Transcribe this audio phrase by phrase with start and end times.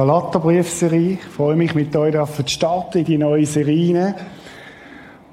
[0.00, 1.18] Galaterbriefserie.
[1.20, 4.14] Ich freue mich, mit euch zu starten in die neue Serie.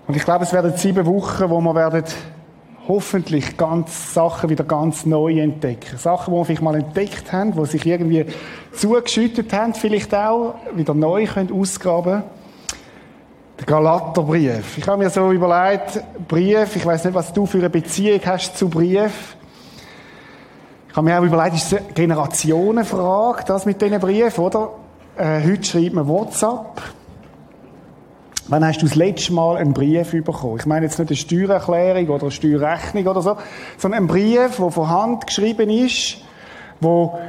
[0.05, 2.03] Und ich glaube, es werden sieben Wochen, wo wir werden
[2.85, 5.97] hoffentlich ganz Sachen wieder ganz neu entdecken.
[5.97, 8.25] Sachen, die wir vielleicht mal entdeckt haben, die sich irgendwie
[8.73, 12.23] zugeschüttet haben, vielleicht auch wieder neu können ausgraben
[13.59, 14.79] Der Galaterbrief.
[14.79, 18.57] Ich habe mir so überlegt, Brief, ich weiß nicht, was du für eine Beziehung hast
[18.57, 19.36] zu Brief.
[20.89, 24.71] Ich habe mir auch überlegt, ist es eine Generationenfrage, das mit diesen Briefen, oder?
[25.17, 26.81] Äh, heute schreibt man WhatsApp.
[28.49, 30.57] Wann hast du das letzte Mal einen Brief bekommen?
[30.57, 33.37] Ich meine jetzt nicht eine Steuererklärung oder eine Steuerrechnung oder so,
[33.77, 36.19] sondern einen Brief, der von Hand geschrieben ist,
[36.79, 37.19] wo,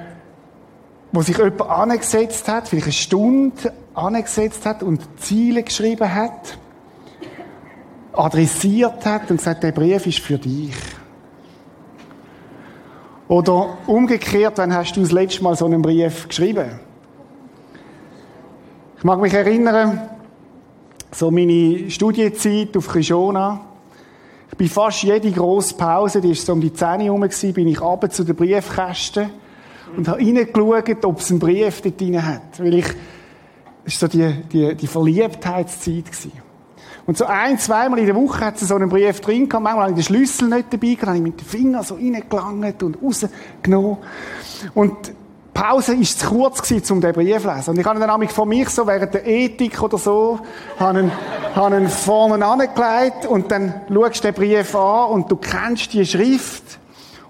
[1.11, 6.57] wo sich jemand angesetzt hat, vielleicht eine Stunde angesetzt hat und Ziele geschrieben hat,
[8.13, 10.75] adressiert hat und gesagt, der Brief ist für dich.
[13.29, 16.81] Oder umgekehrt, wann hast du das letzte Mal so einen Brief geschrieben?
[18.97, 20.09] Ich mag mich erinnern,
[21.13, 23.61] so meine Studienzeit auf Krishona.
[24.51, 27.69] Ich bin fast jede grosse Pause, die war so um die 10 Uhr herum, bin
[27.69, 29.31] ich runter zu den Briefkästen
[29.95, 32.59] und habe reingeschaut, ob es einen Brief dort drin hat.
[32.59, 32.87] Weil ich,
[33.85, 36.07] das war so die, die, die Verliebtheitszeit.
[36.07, 36.48] Gewesen.
[37.09, 39.65] Und so ein, zweimal in der Woche hat sie so einen Brief drin gehabt.
[39.65, 42.83] Manchmal habe ich den Schlüssel nicht dabei gehabt, habe ich mit den Fingern so reingelangt
[42.83, 43.97] und rausgenommen.
[44.75, 44.95] Und
[45.55, 47.71] Pause war zu kurz gewesen, um den Brief zu lesen.
[47.71, 50.41] Und ich habe dann nämlich von mich so während der Ethik oder so,
[50.79, 51.13] habe ihn,
[51.55, 56.05] habe ihn vorne angelegt und dann schaust du den Brief an und du kennst die
[56.05, 56.79] Schrift.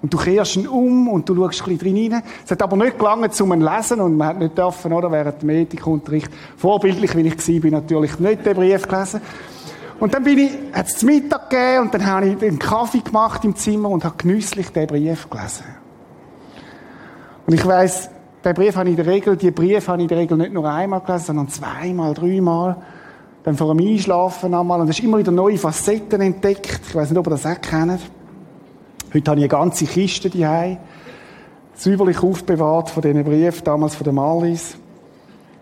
[0.02, 2.22] Und du kehrst ihn um und du schaust ein bisschen drin rein.
[2.44, 5.12] Es hat aber nicht gelangt, um ihn zu lesen und man hat nicht dürfen, oder,
[5.12, 9.20] während dem Ethikunterricht, vorbildlich, wie ich war, bin natürlich nicht den Brief gelesen.
[10.00, 13.44] Und dann bin ich, hat es Mittag gegeben und dann habe ich einen Kaffee gemacht
[13.44, 15.64] im Zimmer und habe genüsslich den Brief gelesen.
[17.46, 18.08] Und ich weiss,
[18.44, 20.52] den Brief habe ich in der Regel, die Brief habe ich in der Regel nicht
[20.52, 22.76] nur einmal gelesen, sondern zweimal, dreimal.
[23.42, 24.80] Dann vor dem Einschlafen einmal.
[24.80, 26.80] Und es ist immer wieder neue Facetten entdeckt.
[26.88, 28.00] Ich weiß nicht, ob ihr das auch kennt.
[29.12, 30.76] Heute habe ich eine ganze Kiste daheim.
[31.74, 34.76] Säuberlich aufbewahrt von diesen Briefen, damals von der Marlies.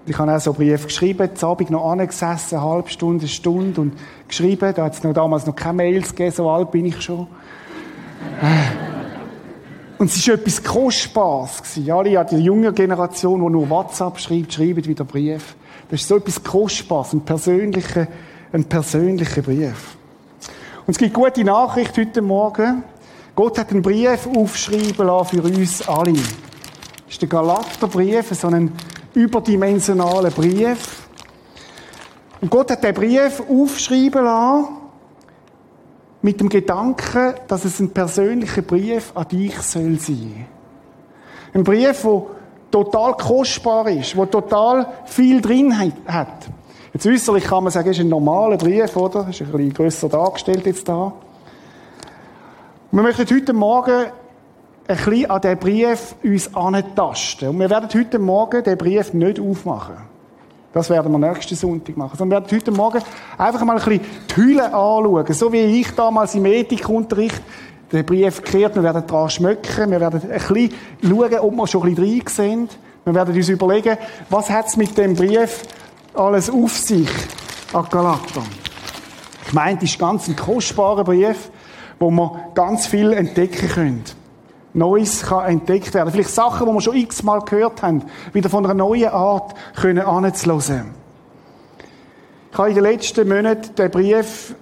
[0.09, 3.81] Ich habe auch so Brief geschrieben, zu Abend noch angesessen, eine halbe Stunde, eine Stunde
[3.81, 3.95] und
[4.29, 4.73] geschrieben.
[4.73, 7.27] Da hat es noch damals noch keine Mails gegeben, so alt bin ich schon.
[9.99, 11.61] Und es war etwas Kostbares.
[11.89, 15.57] Alle ja, die junge Generation, die nur WhatsApp schreibt, schreiben wieder Brief.
[15.91, 18.07] Das ist so etwas Kostbares, ein persönlicher,
[18.53, 19.97] ein persönlicher Brief.
[20.87, 22.85] Und es gibt gute Nachricht heute Morgen.
[23.35, 26.13] Gott hat einen Brief aufschreiben lassen für uns alle.
[26.13, 26.23] Das
[27.11, 28.71] ist der Galaterbrief, so ein
[29.17, 31.09] überdimensionalen Brief.
[32.41, 34.69] Und Gott hat den Brief aufschreiben lassen,
[36.21, 40.47] mit dem Gedanken, dass es ein persönlicher Brief an dich soll sein.
[41.55, 42.23] Ein Brief, der
[42.71, 46.49] total kostbar ist, der total viel drin hat.
[46.93, 49.25] Jetzt äußerlich kann man sagen, es ist ein normaler Brief, oder?
[49.25, 51.13] Das ist ein bisschen grösser dargestellt jetzt da.
[52.91, 54.07] Wir möchten heute Morgen
[54.89, 57.49] ein bisschen an diesen Brief uns antasten.
[57.49, 59.97] Und wir werden heute Morgen den Brief nicht aufmachen.
[60.73, 62.17] Das werden wir nächsten Sonntag machen.
[62.17, 63.03] Sondern wir werden heute Morgen
[63.39, 64.01] einfach mal ein bisschen
[64.31, 65.33] die Hülle anschauen.
[65.33, 67.43] So wie ich damals im Ethikunterricht
[67.93, 68.75] den Brief gekehrt.
[68.75, 69.91] Wir werden daran schmöcken.
[69.91, 70.71] Wir werden ein bisschen
[71.03, 72.79] schauen, ob wir schon ein bisschen drin sind.
[73.05, 73.97] Wir werden uns überlegen,
[74.31, 75.63] was hat es mit dem Brief
[76.15, 77.09] alles auf sich
[77.73, 78.43] an Galater.
[79.47, 81.51] Ich meine, das ist ganz ein kostbarer Brief,
[81.99, 84.05] wo man ganz viel entdecken können.
[84.77, 86.13] Neues kann entdeckt werden.
[86.13, 88.03] Vielleicht Sachen, die wir schon x-mal gehört haben,
[88.35, 90.91] wieder von einer neuen Art können anzuhören.
[92.53, 94.55] Ich habe in den letzten Monaten den Brief,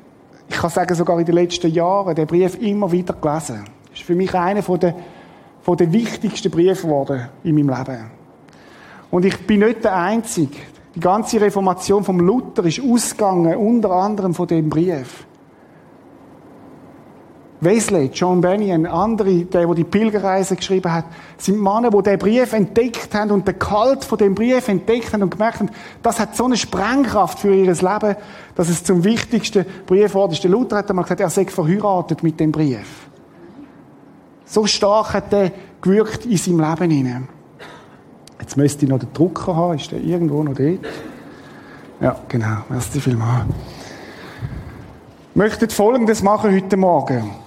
[0.48, 3.64] ich kann sagen sogar in den letzten Jahren, den Brief immer wieder gelesen.
[3.90, 4.94] Das ist für mich einer der,
[5.62, 8.10] von den wichtigsten Briefe geworden in meinem Leben.
[9.10, 10.56] Und ich bin nicht der Einzige.
[10.94, 15.26] Die ganze Reformation vom Luther ist ausgegangen, unter anderem von dem Brief.
[17.64, 21.04] Wesley, John Bunyan, andere, der, der die Pilgerreise geschrieben hat,
[21.38, 25.22] sind Männer, die den Brief entdeckt haben und den Kalt von dem Brief entdeckt haben
[25.22, 25.70] und gemerkt haben,
[26.02, 28.16] das hat so eine Sprengkraft für ihr Leben,
[28.54, 30.44] dass es zum wichtigsten Brief ist.
[30.44, 33.08] Der Luther hat einmal gesagt, er sei verheiratet mit dem Brief.
[34.44, 37.28] So stark hat der gewirkt in seinem Leben hinein.
[38.40, 39.76] Jetzt müsste ich noch den Drucker haben.
[39.76, 40.80] Ist der irgendwo noch dort?
[42.00, 42.58] Ja, genau.
[42.68, 43.46] Merci vielmals.
[45.30, 47.43] Ich möchte Folgendes machen heute Morgen.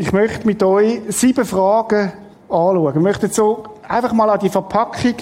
[0.00, 2.10] Ich möchte mit euch sieben Fragen
[2.48, 2.94] anschauen.
[2.94, 5.16] Wir möchten so einfach mal an die Verpackung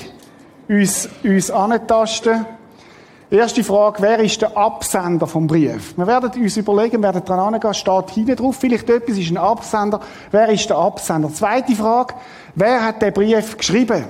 [0.68, 2.46] uns, uns antasten.
[3.28, 5.98] Erste Frage, wer ist der Absender vom Brief?
[5.98, 9.98] Wir werden uns überlegen, werden dran angehen, steht hinten drauf, vielleicht etwas ist ein Absender.
[10.30, 11.34] Wer ist der Absender?
[11.34, 12.14] Zweite Frage,
[12.54, 14.04] wer hat den Brief geschrieben?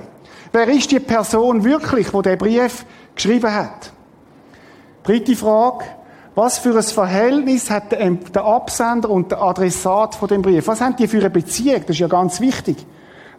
[0.51, 3.91] Wer ist die Person wirklich, wo der Brief geschrieben hat?
[5.01, 5.85] Dritte Frage.
[6.41, 10.67] Was für ein Verhältnis hat der Absender und der Adressat von dem Brief?
[10.67, 11.81] Was haben die für eine Beziehung?
[11.81, 12.77] Das ist ja ganz wichtig.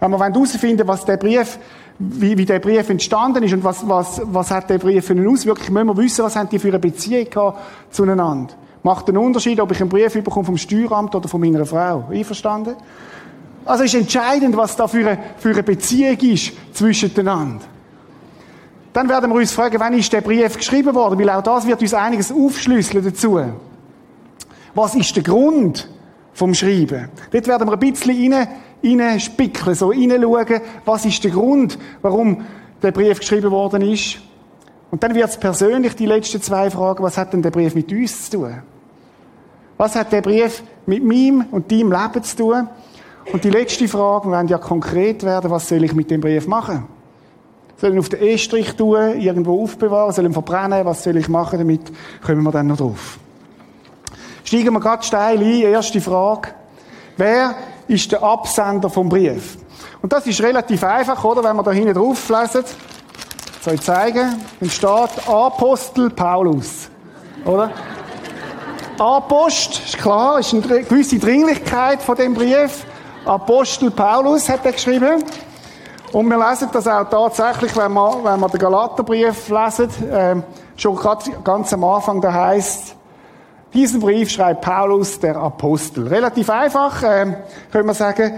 [0.01, 1.59] Wenn wir herausfinden was der Brief,
[1.99, 5.27] wie, wie der Brief entstanden ist und was, was, was hat der Brief für eine
[5.31, 7.55] Auswirkung, müssen wir wissen, was haben die für eine Beziehung
[7.91, 8.53] zueinander.
[8.83, 12.05] Macht einen Unterschied, ob ich einen Brief bekomme vom Steueramt oder von meiner Frau.
[12.11, 12.75] Einverstanden?
[13.65, 17.65] Also ist entscheidend, was da für eine, für eine Beziehung ist zwischen einander.
[18.93, 21.19] Dann werden wir uns fragen, wann ist der Brief geschrieben worden?
[21.19, 23.41] Weil auch das wird uns einiges aufschlüsseln dazu.
[24.75, 25.89] Was ist der Grund
[26.33, 27.09] vom Schreiben?
[27.31, 28.49] Dort werden wir ein bisschen rein,
[28.83, 32.45] reinspickeln, so reinschauen, was ist der Grund, warum
[32.83, 34.19] der Brief geschrieben worden ist.
[34.91, 37.93] Und dann wird es persönlich, die letzten zwei Fragen, was hat denn der Brief mit
[37.93, 38.63] uns zu tun?
[39.77, 42.69] Was hat der Brief mit meinem und deinem Leben zu tun?
[43.33, 46.47] Und die letzte Frage, wir werden ja konkret werden, was soll ich mit dem Brief
[46.49, 46.87] machen?
[47.81, 51.59] Soll ich auf den Estrich tun, irgendwo aufbewahren, soll ich verbrennen, was soll ich machen
[51.59, 51.81] damit?
[52.25, 53.19] Kommen wir dann noch drauf.
[54.45, 56.51] Steigen wir gerade steil ein, erste Frage.
[57.17, 57.55] Wer
[57.89, 59.57] ist der Absender vom Brief?
[60.03, 61.43] Und das ist relativ einfach, oder?
[61.43, 62.65] Wenn wir da hinten drauf lesen.
[63.63, 64.43] Soll ich zeigen?
[64.61, 66.91] Dann steht Apostel Paulus.
[67.45, 67.71] Oder?
[68.99, 72.85] Apost, ist klar, ist eine gewisse Dringlichkeit von dem Brief.
[73.25, 75.25] Apostel Paulus hat er geschrieben.
[76.13, 80.37] Und wir lesen das auch tatsächlich, wenn wir, wenn wir den Galaterbrief lesen, äh,
[80.77, 82.97] schon gerade ganz am Anfang, da heißt,
[83.73, 86.09] diesen Brief schreibt Paulus, der Apostel.
[86.09, 87.37] Relativ einfach, äh,
[87.71, 88.33] können wir sagen,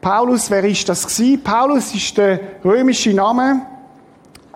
[0.00, 1.42] Paulus, wer ist das gewesen?
[1.42, 3.60] Paulus ist der römische Name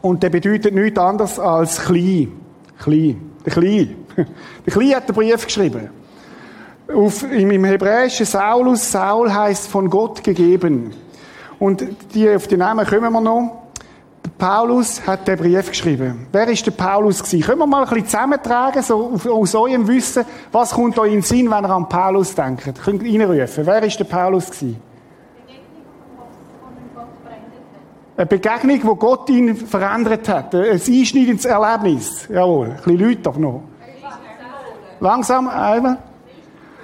[0.00, 2.32] und der bedeutet nichts anderes als klein.
[2.78, 3.32] Klein.
[3.44, 3.96] Der Klein.
[4.66, 5.90] Der Klein hat den Brief geschrieben.
[6.94, 10.92] Auf, Im Hebräischen Saulus, Saul heißt von Gott gegeben.
[11.60, 13.60] Und die, auf die Namen kommen wir noch.
[14.38, 16.26] Paulus hat den Brief geschrieben.
[16.32, 17.44] Wer ist der Paulus gewesen?
[17.44, 21.22] Können wir mal ein bisschen zusammentragen, so aus eurem Wissen, was kommt euch in den
[21.22, 22.82] Sinn, wenn ihr an Paulus denkt?
[22.82, 23.66] Könnt ihr reinrufen.
[23.66, 24.82] Wer ist der Paulus gewesen?
[28.16, 30.54] Eine Begegnung, wo Gott ihn verändert hat.
[30.54, 32.26] Ein einschneidendes Erlebnis.
[32.28, 32.68] Jawohl.
[32.68, 33.62] Ein bisschen Leute noch.
[35.00, 35.98] Langsam, einmal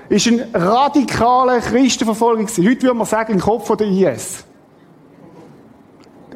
[0.08, 2.68] ist ein radikaler Christenverfolger gewesen.
[2.68, 4.44] Heute würde man sagen, im Kopf der IS.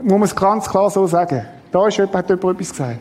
[0.02, 1.47] Muss man es ganz klar so sagen.
[1.71, 2.99] Da ist jemand, hat jemand etwas gesagt.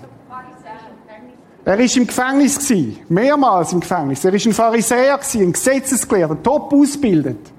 [1.65, 2.99] Er war im Gefängnis gewesen.
[3.09, 4.23] Mehrmals im Gefängnis.
[4.25, 7.51] Er war ein Pharisäer gewesen, ein Gesetzesgelehrter, top ausgebildet.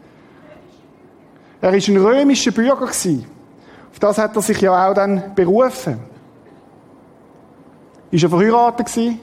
[1.60, 3.26] Er war ein römischer Bürger gewesen.
[3.92, 5.98] Auf das hat er sich ja auch dann berufen.
[8.10, 9.20] Ist er verheiratet gewesen?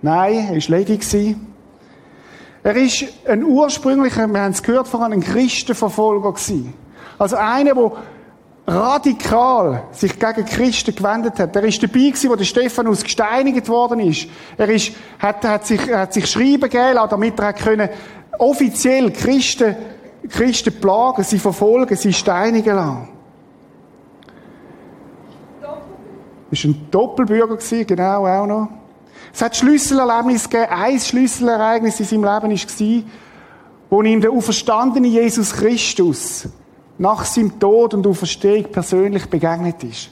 [0.00, 1.36] Nein, er war ledig.
[2.62, 6.74] Er ist ein ursprünglicher, wir haben es gehört vorhin, ein Christenverfolger gewesen.
[7.18, 7.92] Also einer, der
[8.68, 11.56] radikal sich gegen Christen gewendet hat.
[11.56, 14.28] Er ist dabei gewesen, wo der Stephanus gesteinigt worden ist.
[14.58, 17.88] Er ist, hat, hat sich, hat sich schreiben gegeben, damit er können,
[18.38, 19.74] offiziell Christen,
[20.28, 23.08] Christen plagen, sie verfolgen, sie steinigen lassen.
[26.50, 28.68] War ein Doppelbürger gewesen, genau, auch noch.
[29.32, 30.70] Es hat Schlüsselerlebnis gegeben.
[30.70, 33.10] Ein Schlüsselereignis in seinem Leben war,
[33.90, 36.48] wo ihm der auferstandene Jesus Christus
[36.98, 40.10] nach seinem Tod und Auferstehung persönlich begegnet ist.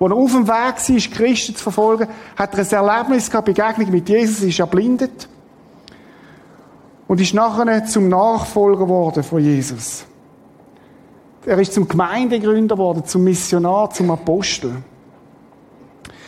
[0.00, 3.90] Als er auf dem Weg war, Christen zu verfolgen, hat er ein Erlebnis gehabt, Begegnung
[3.90, 5.28] mit Jesus, ist erblindet
[7.08, 10.04] und ist nachher zum Nachfolger geworden von Jesus.
[11.44, 14.82] Er ist zum Gemeindegründer geworden, zum Missionar, zum Apostel.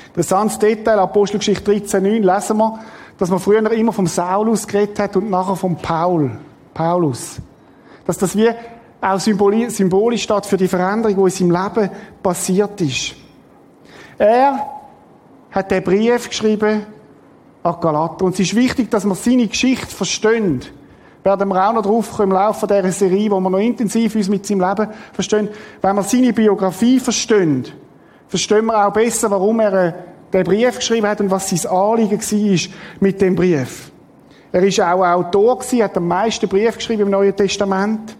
[0.08, 2.80] Interessantes Detail, Apostelgeschichte 13,9 lesen wir,
[3.18, 6.32] dass man früher immer vom Saulus geredet hat und nachher vom Paul,
[6.74, 7.36] Paulus.
[8.06, 8.50] Dass das wie
[9.00, 11.90] auch symbolisch steht für die Veränderung, die in seinem Leben
[12.22, 13.14] passiert ist.
[14.18, 14.66] Er
[15.50, 16.86] hat den Brief geschrieben
[17.62, 18.24] an Galater.
[18.24, 20.60] Und es ist wichtig, dass wir seine Geschichte verstehen.
[21.22, 24.28] Werden wir auch noch drauf kommen im Laufe dieser Serie, wo wir noch intensiv uns
[24.28, 25.48] mit seinem Leben verstehen.
[25.82, 27.66] Wenn wir seine Biografie verstehen,
[28.28, 29.92] verstehen wir auch besser, warum er äh,
[30.32, 33.90] den Brief geschrieben hat und was sein Anliegen war mit dem Brief.
[34.52, 38.16] Er ist auch Autor gewesen, hat am meisten Brief geschrieben im Neuen Testament.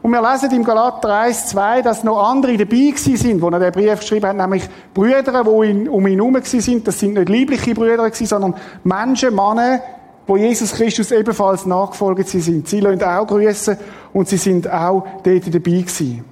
[0.00, 3.58] Und wir lesen im Galater 1, 2, dass noch andere dabei gewesen sind, wo er
[3.58, 6.86] den Brief geschrieben hat, nämlich Brüder, die um ihn herum sind.
[6.86, 9.80] Das sind nicht liebliche Brüder gewesen, sondern Menschen, Männer,
[10.26, 12.68] wo Jesus Christus ebenfalls nachgefolgt sind.
[12.68, 13.76] Sie lassen auch grüßen
[14.12, 16.24] und sie sind auch dort dabei gewesen.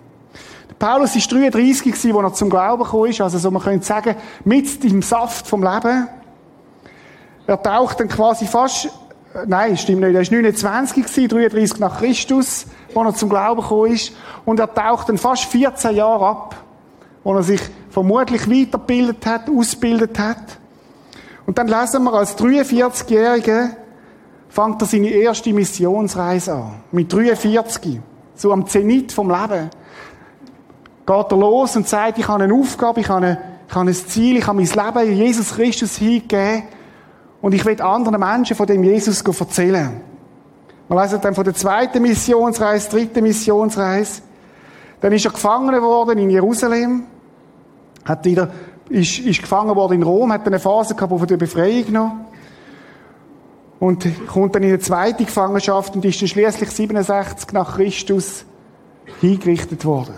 [0.79, 3.21] Paulus war 33 als er zum Glauben ist.
[3.21, 6.09] Also so, man könnte sagen, mit im Saft vom Leben.
[7.47, 8.91] Er taucht dann quasi fast
[9.47, 13.93] nein, stimmt nicht, er war 29 gewesen, 33 nach Christus, wo er zum Glauben gekommen
[13.93, 14.13] ist.
[14.45, 16.57] Und er taucht dann fast 14 Jahre ab,
[17.25, 20.59] wo er sich vermutlich weitergebildet hat, ausgebildet hat.
[21.47, 23.71] Und dann lesen wir, als 43-Jähriger
[24.49, 26.75] fängt er seine erste Missionsreise an.
[26.93, 28.01] Mit 43.
[28.35, 29.71] So am Zenit vom Leben.
[31.07, 33.39] Geht er los und sagt, ich habe eine Aufgabe, ich habe, eine,
[33.69, 36.65] ich habe ein Ziel, ich habe mein Leben Jesus Christus hingegeben.
[37.47, 40.01] Und ich will anderen Menschen von dem Jesus erzählen.
[40.89, 44.23] Wir lesen dann von der zweiten Missionsreise, dritten Missionsreise.
[45.01, 47.07] Dann ist er gefangen worden in Jerusalem.
[48.05, 48.51] Hat wieder,
[48.89, 52.13] ist, ist gefangen worden in Rom, hat eine Phase gehabt, wo er die Befreiung noch.
[53.79, 58.45] Und kommt dann in eine zweite Gefangenschaft und ist dann schließlich 67 nach Christus
[59.21, 60.17] hingerichtet worden.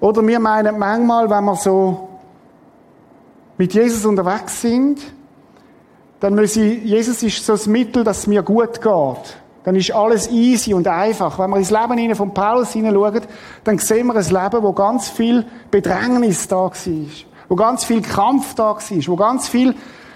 [0.00, 2.07] Oder wir meinen manchmal, wenn wir so
[3.58, 5.00] mit Jesus unterwegs sind,
[6.20, 9.36] dann müssen, Jesus ist so das Mittel, dass es mir gut geht.
[9.64, 11.38] Dann ist alles easy und einfach.
[11.38, 13.22] Wenn wir ins Leben von Paulus hineinschauen,
[13.64, 16.72] dann sehen wir ein Leben, wo ganz viel Bedrängnis da war.
[17.48, 18.80] Wo ganz viel Kampf da war.
[18.80, 19.74] Wo ganz viel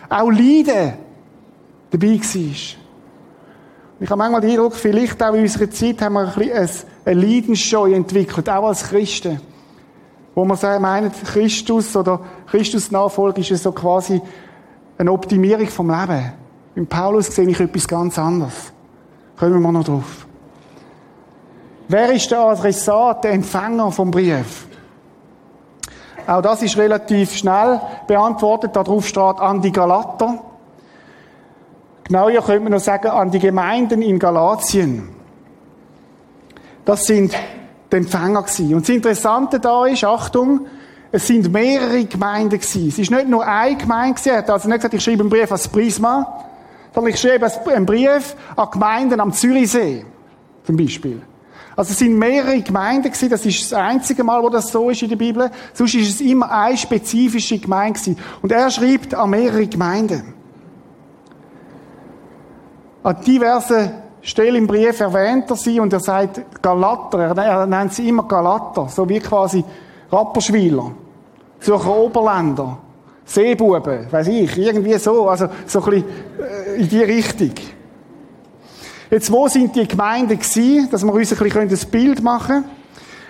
[0.09, 0.95] auch Leiden
[1.91, 2.79] dabei war.
[4.01, 7.21] Ich habe manchmal den Eindruck, vielleicht auch in unserer Zeit haben wir ein bisschen eine
[7.21, 9.41] Leidensscheu entwickelt, auch als Christen.
[10.35, 14.21] Wo man meint, Christus oder Christus Nachfolge ist so quasi
[14.97, 16.33] eine Optimierung vom Leben.
[16.75, 18.73] Im Paulus sehe ich etwas ganz anderes.
[19.37, 20.27] Kommen wir noch drauf.
[21.89, 24.67] Wer ist der Adressat, der Empfänger vom Brief?
[26.27, 28.75] Auch das ist relativ schnell beantwortet.
[28.75, 30.39] Darauf steht an die Galater.
[32.05, 35.09] Genauer könnte man noch sagen, an die Gemeinden in Galatien.
[36.85, 37.35] Das sind
[37.93, 38.75] die Empfänger gewesen.
[38.75, 40.67] Und das Interessante da ist, Achtung,
[41.13, 42.89] es sind mehrere Gemeinden gewesen.
[42.89, 44.31] Es ist nicht nur eine Gemeinde gewesen.
[44.31, 46.45] Er hat also nicht gesagt, ich schreibe einen Brief als Prisma,
[46.95, 50.07] sondern ich schreibe einen Brief an Gemeinden am Zürichsee.
[50.65, 51.21] Zum Beispiel.
[51.77, 53.29] Also es sind mehrere Gemeinden gewesen.
[53.29, 55.51] Das ist das einzige Mal, wo das so ist in der Bibel.
[55.75, 58.19] Sonst ist es immer eine spezifische Gemeinde gewesen.
[58.41, 60.35] Und er schreibt an mehrere Gemeinden.
[63.03, 67.37] An diverse Stellen im Brief erwähnt er sie und er sagt Galater.
[67.37, 68.89] Er nennt sie immer Galater.
[68.89, 69.65] So wie quasi
[70.11, 70.93] Rapperschwiler.
[71.59, 72.79] Zürcher Oberländer,
[73.25, 76.05] Seebuben, weiß ich, irgendwie so, also so ein bisschen
[76.41, 77.53] äh, in die Richtung.
[79.11, 82.83] Jetzt, wo sind die Gemeinden gewesen, dass wir uns ein bisschen ein Bild machen können?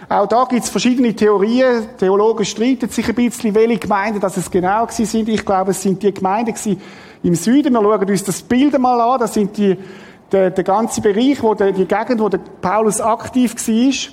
[0.08, 1.87] Auch da gibt es verschiedene Theorien.
[1.99, 5.28] Theologen streiten sich ein bisschen, welche Gemeinden das es genau gewesen sind.
[5.28, 6.80] Ich glaube, es sind die Gemeinden gewesen
[7.22, 7.72] im Süden.
[7.72, 9.20] Wir schauen uns das Bild mal an.
[9.20, 9.76] Das sind die,
[10.32, 14.12] der, der ganze Bereich, wo der, die Gegend, wo der Paulus aktiv war.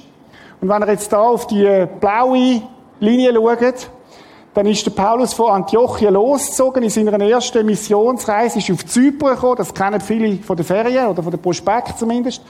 [0.61, 2.61] Und wenn er jetzt da auf die blaue
[2.99, 3.89] Linie schaut,
[4.53, 9.55] dann ist der Paulus von Antiochia losgezogen in seiner ersten Missionsreise, ist auf Zypern gekommen,
[9.57, 12.41] das kennen viele von der Ferien oder von der Prospekt zumindest.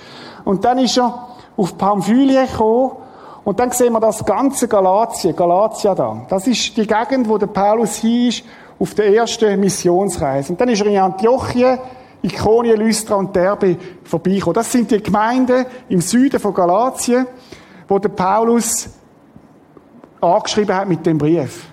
[0.45, 2.93] Und dann ist er auf Pamphylia gekommen
[3.43, 6.25] und dann sehen wir das ganze Galatien, Galatia da.
[6.29, 8.43] Das ist die Gegend, wo der Paulus hier ist,
[8.79, 10.53] auf der ersten Missionsreise.
[10.53, 11.79] Und dann ist er in Antiochia,
[12.21, 14.55] Ikonien, Lystra und Derbe vorbeigekommen.
[14.55, 17.27] Das sind die Gemeinden im Süden von Galatien,
[17.87, 18.89] wo der Paulus
[20.21, 21.67] angeschrieben hat mit dem Brief.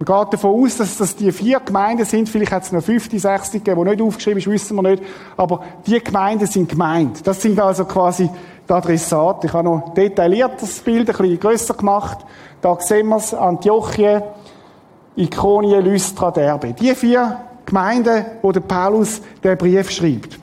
[0.00, 2.28] Man geht davon aus, dass das die vier Gemeinden sind.
[2.28, 5.02] Vielleicht hat es noch 50, 60 gegeben, die nicht aufgeschrieben ist, wissen wir nicht.
[5.36, 7.26] Aber die Gemeinden sind gemeint.
[7.26, 8.30] Das sind also quasi
[8.68, 9.48] die Adressaten.
[9.48, 12.18] Ich habe noch detailliert das Bild ein bisschen grösser gemacht.
[12.60, 13.34] Da sehen wir es.
[13.34, 14.22] Antiochien,
[15.16, 16.74] Ikonien, Lystra, Derbe.
[16.74, 20.38] Die vier Gemeinden, wo der Paulus den Brief schreibt.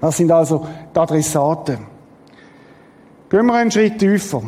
[0.00, 1.78] Das sind also die Adressaten.
[3.28, 4.42] Gehen wir einen Schritt tiefer.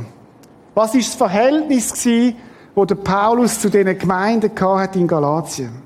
[0.75, 2.37] Was ist das Verhältnis gewesen
[2.75, 5.82] wo der Paulus zu den Gemeinden hat in Galatien.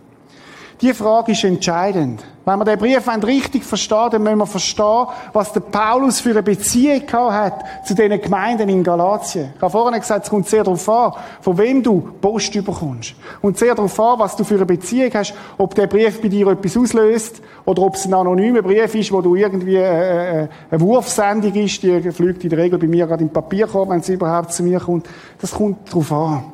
[0.81, 2.25] Die Frage ist entscheidend.
[2.45, 6.43] Wenn wir den Brief richtig verstehen, dann müssen wir verstehen, was der Paulus für eine
[6.43, 9.55] Beziehung hat zu den Gemeinden in Galatien.
[9.57, 13.15] Ich habe vorhin gesagt, es kommt sehr darauf an, von wem du Post bekommst.
[13.41, 16.47] Und sehr darauf an, was du für eine Beziehung hast, ob der Brief bei dir
[16.49, 20.81] etwas auslöst oder ob es ein anonymer Brief ist, wo du irgendwie äh, äh, eine
[20.81, 24.53] Wurfsendung ist, die fliegt in der Regel bei mir gerade im Papierkorb, wenn sie überhaupt
[24.53, 25.09] zu mir kommt.
[25.41, 26.45] Das kommt darauf an.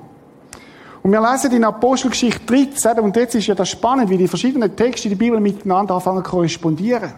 [1.02, 4.74] Und wir lesen in Apostelgeschichte 13, und jetzt ist ja das spannend, wie die verschiedenen
[4.76, 7.12] Texte in der Bibel miteinander anfangen zu korrespondieren.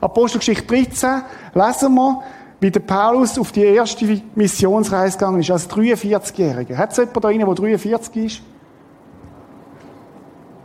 [0.00, 1.22] Apostelgeschichte 13
[1.54, 2.22] lesen wir,
[2.60, 6.76] wie der Paulus auf die erste Missionsreise gegangen ist, als 43-Jähriger.
[6.76, 8.42] Hat es jemand da rein, der 43 ist?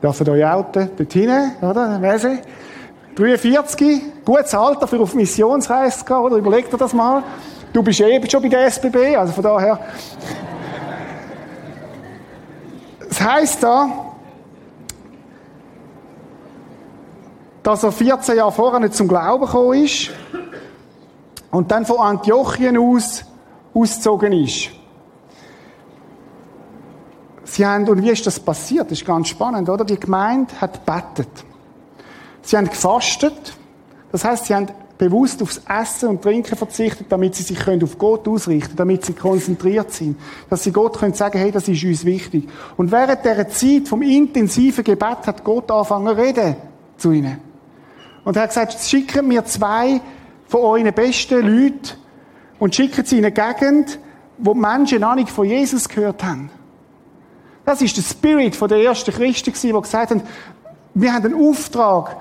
[0.01, 1.97] Dürfen euch outen, dort hinten, oder?
[2.01, 2.39] Wer
[3.15, 6.37] 43, gutes Alter für auf Missionsreise zu gehen, oder?
[6.37, 7.23] Überleg dir das mal.
[7.73, 9.79] Du bist eben schon bei der SBB, also von daher.
[13.19, 13.89] Heißt da,
[17.63, 20.11] dass er 14 Jahre vorher nicht zum Glauben gekommen ist
[21.51, 23.25] und dann von Antiochien aus
[23.73, 24.69] ausgezogen ist.
[27.43, 28.85] Sie haben, und wie ist das passiert?
[28.85, 29.83] Das ist ganz spannend, oder?
[29.83, 31.29] Die Gemeinde hat bettet.
[32.41, 33.55] Sie haben gefastet.
[34.11, 34.67] Das heißt, sie haben
[34.99, 39.13] bewusst aufs Essen und Trinken verzichtet, damit sie sich auf Gott ausrichten können, damit sie
[39.13, 42.49] konzentriert sind, dass sie Gott können sagen, hey, das ist uns wichtig.
[42.75, 46.55] Und während dieser Zeit vom intensiven Gebet hat Gott angefangen zu reden
[46.97, 47.39] zu ihnen.
[48.25, 50.01] Und er hat gesagt, schickt mir zwei
[50.47, 51.91] von euren besten Leuten
[52.59, 53.99] und schickt sie in eine Gegend,
[54.37, 56.51] wo die Menschen noch nicht von Jesus gehört haben.
[57.63, 60.23] Das ist der Spirit der ersten Christen, die gesagt haben,
[60.93, 62.17] wir haben einen Auftrag,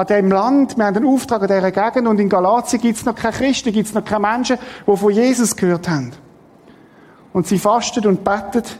[0.00, 3.04] an dem Land, wir haben einen Auftrag an dieser Gegend und in Galatien gibt es
[3.04, 6.12] noch keine Christen, gibt es noch keine Menschen, die von Jesus gehört haben.
[7.32, 8.78] Und sie fastet und betet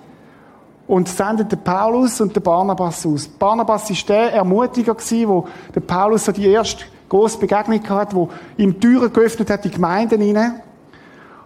[0.87, 3.29] und sendet den Paulus und den Barnabas aus.
[3.29, 4.97] Barnabas war der Ermutiger
[5.29, 9.71] wo der Paulus so die erste große Begegnung hat, wo ihm Türen geöffnet hat, die
[9.71, 10.63] Gemeinden hinein.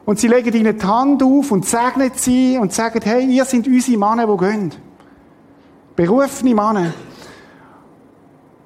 [0.06, 3.66] Und sie legen ihnen die Hand auf und segnen sie und sagen, hey, ihr sind
[3.66, 4.72] unsere Männer, die gehen.
[5.96, 6.92] Berufene Männer.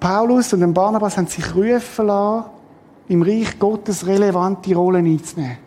[0.00, 2.44] Paulus und Barnabas haben sich rufen lassen,
[3.08, 5.58] im Reich Gottes relevante Rollen einzunehmen.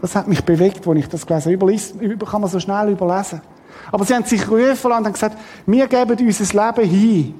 [0.00, 2.26] Das hat mich bewegt, als ich das gelesen habe.
[2.26, 3.40] Kann man so schnell überlesen.
[3.90, 7.34] Aber sie haben sich rufen lassen und gesagt, wir geben unser Leben hin,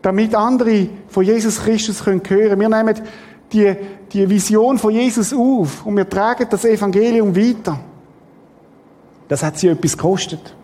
[0.00, 2.58] damit andere von Jesus Christus hören können.
[2.58, 2.94] Wir nehmen
[3.52, 3.76] die,
[4.12, 7.78] die Vision von Jesus auf und wir tragen das Evangelium weiter.
[9.28, 10.54] Das hat sie etwas gekostet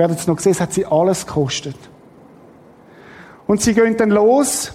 [0.00, 1.76] werdet es noch sehen, es hat sie alles gekostet.
[3.46, 4.72] Und sie gehen dann los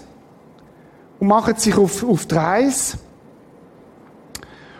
[1.20, 3.00] und machen sich auf, auf die Reise.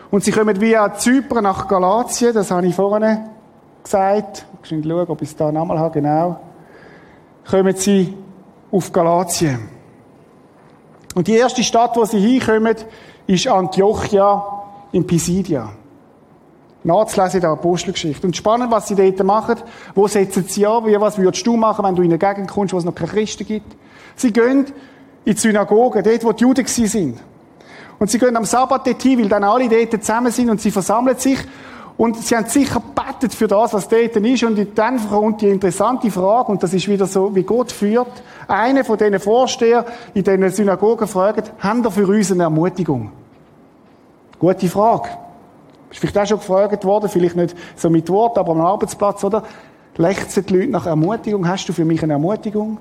[0.08, 3.24] Und sie kommen via Zypern nach Galatien, das habe ich vorhin
[3.82, 4.46] gesagt.
[4.62, 6.40] Ich muss schauen, ob ich es da nochmal habe, genau.
[7.50, 8.16] Kommen sie
[8.70, 9.68] auf Galatien.
[11.16, 12.76] Und die erste Stadt, wo sie hinkommen,
[13.26, 14.44] ist Antiochia
[14.92, 15.72] in Pisidia
[16.86, 18.26] nachzulesen in der Apostelgeschichte.
[18.26, 19.56] Und spannend, was sie dort machen.
[19.94, 20.86] Wo setzen sie an?
[20.86, 23.10] Wie, was würdest du machen, wenn du in eine Gegend kommst, wo es noch keine
[23.10, 23.76] Christen gibt?
[24.14, 24.66] Sie gehen
[25.24, 27.18] in die Synagoge, dort, wo die Juden sind.
[27.98, 30.70] Und sie gehen am Sabbat dort hin, weil dann alle dort zusammen sind und sie
[30.70, 31.38] versammeln sich.
[31.96, 34.44] Und sie haben sicher bettet für das, was dort ist.
[34.44, 38.22] Und dann kommt die interessante Frage, und das ist wieder so, wie Gott führt.
[38.46, 43.10] Einer von diesen Vorsteher in diesen Synagogen fragt, haben wir für uns eine Ermutigung?
[44.38, 45.08] Gute Frage.
[45.96, 49.44] Ist vielleicht auch schon gefragt worden, vielleicht nicht so mit Wort, aber am Arbeitsplatz, oder?
[49.96, 51.48] Lechzen die Leute nach Ermutigung?
[51.48, 52.76] Hast du für mich eine Ermutigung?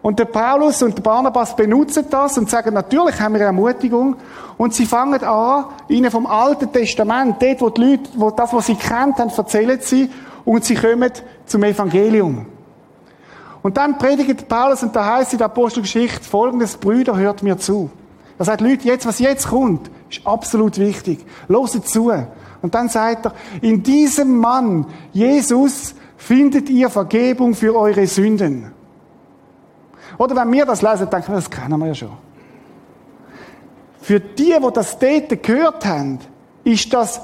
[0.00, 4.16] Und der Paulus und der Barnabas benutzen das und sagen, natürlich haben wir eine Ermutigung.
[4.56, 8.66] Und sie fangen an, ihnen vom Alten Testament, dort, wo die Leute, wo das, was
[8.66, 10.08] sie kennt haben, erzählen sie,
[10.46, 11.10] und sie kommen
[11.44, 12.46] zum Evangelium.
[13.60, 17.90] Und dann predigt Paulus, und da heißt in der Apostelgeschichte folgendes, Brüder, hört mir zu.
[18.38, 21.24] Er sagt, Leute, jetzt, was jetzt kommt, ist absolut wichtig.
[21.48, 22.12] Loset zu.
[22.62, 28.72] Und dann sagt er, in diesem Mann, Jesus, findet ihr Vergebung für eure Sünden.
[30.18, 32.16] Oder wenn wir das lesen, denken wir, das kennen wir ja schon.
[34.00, 36.20] Für die, die das dort gehört haben,
[36.64, 37.20] ist das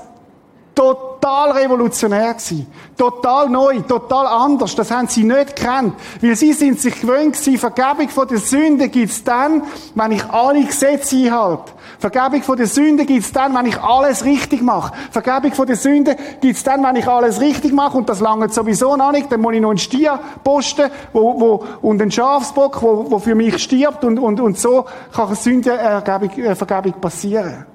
[0.74, 2.66] total revolutionär gewesen.
[2.96, 4.74] Total neu, total anders.
[4.74, 5.94] Das haben sie nicht gekannt.
[6.20, 9.62] Weil sie sind sich gewöhnt gewesen, Vergebung von der Sünde gibt's dann,
[9.94, 11.72] wenn ich alle Gesetze einhalte.
[11.98, 14.92] Vergebung von der Sünde gibt's dann, wenn ich alles richtig mache.
[15.10, 17.98] Vergebung von der Sünde gibt's dann, wenn ich alles richtig mache.
[17.98, 19.30] Und das lange sowieso noch nicht.
[19.30, 23.34] Dann muss ich noch einen Stier posten, wo, wo, und einen Schafsbock, wo, wo für
[23.34, 24.04] mich stirbt.
[24.04, 27.66] Und, und, und so kann eine Sündenvergebung äh, Vergebung passieren.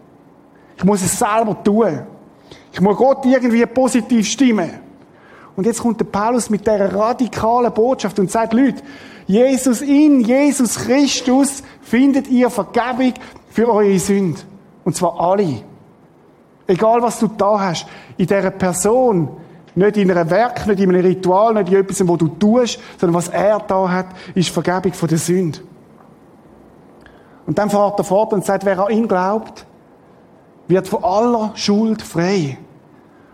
[0.75, 2.16] Ich muss es selber tun.
[2.77, 4.69] Ich muss Gott irgendwie positiv stimmen.
[5.55, 8.83] Und jetzt kommt der Paulus mit der radikalen Botschaft und sagt, Leute,
[9.25, 13.15] Jesus, in Jesus Christus findet ihr Vergebung
[13.49, 14.43] für eure Sünden.
[14.85, 15.63] Und zwar alle.
[16.67, 19.29] Egal was du da hast, in dieser Person,
[19.73, 23.15] nicht in einem Werk, nicht in einem Ritual, nicht in etwas, was du tust, sondern
[23.15, 25.61] was er da hat, ist Vergebung von der Sünde.
[27.47, 29.65] Und dann fährt er fort und sagt, wer an ihn glaubt,
[30.67, 32.59] wird von aller Schuld frei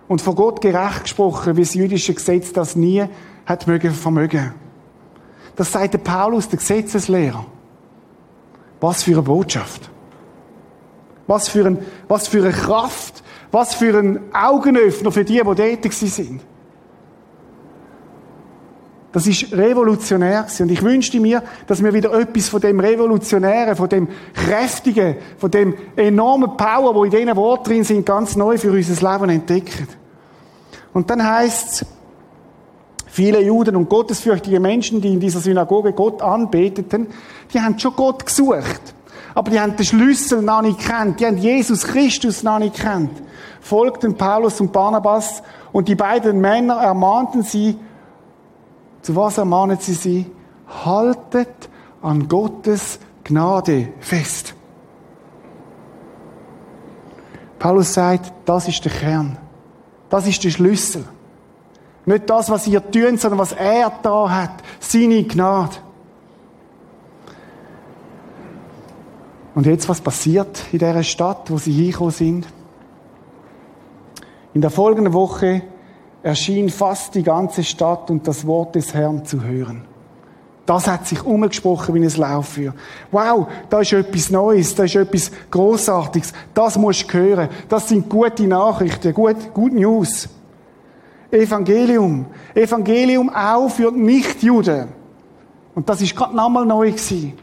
[0.07, 3.05] und vor Gott gerecht gesprochen, wie das jüdische Gesetz das nie
[3.45, 4.53] hat mögen vermögen.
[5.55, 7.45] Das sagt der Paulus, der Gesetzeslehrer.
[8.79, 9.89] Was für eine Botschaft.
[11.27, 13.23] Was für, ein, was für eine Kraft.
[13.51, 16.41] Was für ein Augenöffner für die, die tätig sind.
[19.13, 23.87] Das ist revolutionär und ich wünschte mir, dass wir wieder etwas von dem Revolutionären, von
[23.87, 28.71] dem Kräftigen, von dem enormen Power, wo in diesen Worten drin sind, ganz neu für
[28.71, 29.87] unser Leben entdecken.
[30.93, 31.85] Und dann heißt
[33.13, 37.05] Viele Juden und gottesfürchtige Menschen, die in dieser Synagoge Gott anbeteten,
[37.53, 38.95] die haben schon Gott gesucht.
[39.35, 41.19] Aber die haben den Schlüssel noch nicht kennt.
[41.19, 43.11] Die haben Jesus Christus noch nicht kennt.
[43.61, 47.77] Folgten Paulus und Barnabas und die beiden Männer ermahnten sie,
[49.03, 50.31] zu was ermahnen sie sie?
[50.85, 51.69] Haltet
[52.01, 54.55] an Gottes Gnade fest.
[57.59, 59.37] Paulus sagt, das ist der Kern.
[60.09, 61.05] Das ist der Schlüssel.
[62.05, 64.63] Nicht das, was ihr tun, sondern was er da hat.
[64.79, 65.75] Seine Gnade.
[69.55, 72.47] Und jetzt, was passiert in dieser Stadt, wo sie hingekommen sind?
[74.53, 75.61] In der folgenden Woche
[76.23, 79.83] erschien fast die ganze Stadt und das Wort des Herrn zu hören.
[80.65, 82.73] Das hat sich umgesprochen wie ein Lauffeuer.
[83.11, 86.31] Wow, da ist etwas Neues, da ist etwas Großartiges.
[86.53, 87.49] Das musst du hören.
[87.67, 90.29] Das sind gute Nachrichten, gut, gut News.
[91.29, 92.27] Evangelium.
[92.55, 94.87] Evangelium auch für Nichtjuden.
[95.75, 97.33] Und das ist gerade nochmal neu gewesen.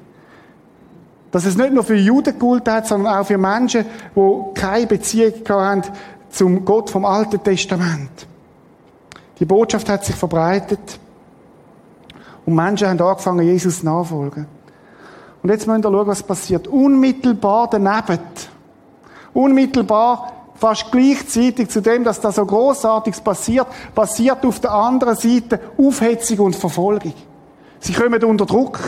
[1.31, 3.85] Dass es nicht nur für Juden gilt hat, sondern auch für Menschen,
[4.17, 5.83] die keine Beziehung haben
[6.31, 8.30] zum Gott vom Alten Testament.
[9.41, 10.99] Die Botschaft hat sich verbreitet.
[12.45, 14.47] Und Menschen haben angefangen, Jesus nachfolgen.
[15.43, 16.69] Und jetzt müssen wir schauen, was passiert.
[16.69, 18.21] Unmittelbar daneben,
[19.33, 25.59] unmittelbar, fast gleichzeitig zu dem, dass da so Großartiges passiert, passiert auf der anderen Seite
[25.79, 27.15] Aufhetzung und Verfolgung.
[27.79, 28.79] Sie kommen unter Druck.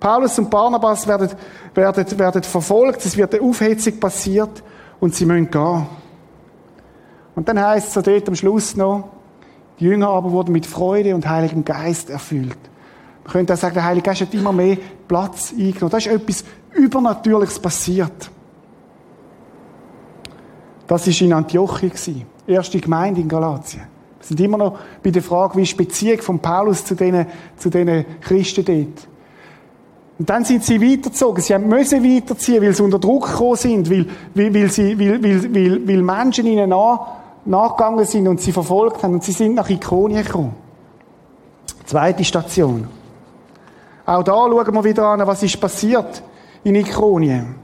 [0.00, 1.30] Paulus und Barnabas werden,
[1.74, 4.64] werden, werden verfolgt, es wird eine Aufhetzung passiert
[4.98, 5.86] und sie müssen gehen.
[7.34, 9.08] Und dann heißt es so dort am Schluss noch,
[9.78, 12.58] die Jünger aber wurden mit Freude und Heiligem Geist erfüllt.
[13.24, 14.76] Man könnte auch sagen, der Heilige Geist hat immer mehr
[15.08, 15.90] Platz eingenommen.
[15.90, 18.30] Da ist etwas Übernatürliches passiert.
[20.86, 21.90] Das war in Antiochia,
[22.46, 23.82] erste Gemeinde in Galatien.
[24.18, 27.26] Wir sind immer noch bei der Frage, wie ist die Beziehung von Paulus zu diesen,
[27.56, 29.08] zu diesen Christen dort.
[30.18, 31.42] Und dann sind sie weitergezogen.
[31.42, 35.54] Sie müssen weiterziehen, weil sie unter Druck gekommen sind, weil, weil, weil, sie, weil, weil,
[35.54, 39.14] weil, weil Menschen ihnen nach, nachgegangen sind und sie verfolgt haben.
[39.14, 40.54] Und sie sind nach Ikonien gekommen.
[41.84, 42.88] Zweite Station.
[44.06, 46.22] Auch da schauen wir wieder an, was ist passiert
[46.64, 47.54] in Ikonien.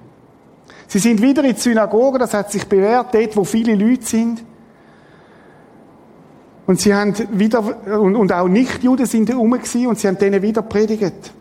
[0.86, 4.42] Sie sind wieder in die Synagoge, das hat sich bewährt, dort, wo viele Leute sind.
[6.66, 7.62] Und sie haben wieder,
[8.00, 11.32] und, und auch Nichtjuden sind herum gewesen, und sie haben denen wieder predigt.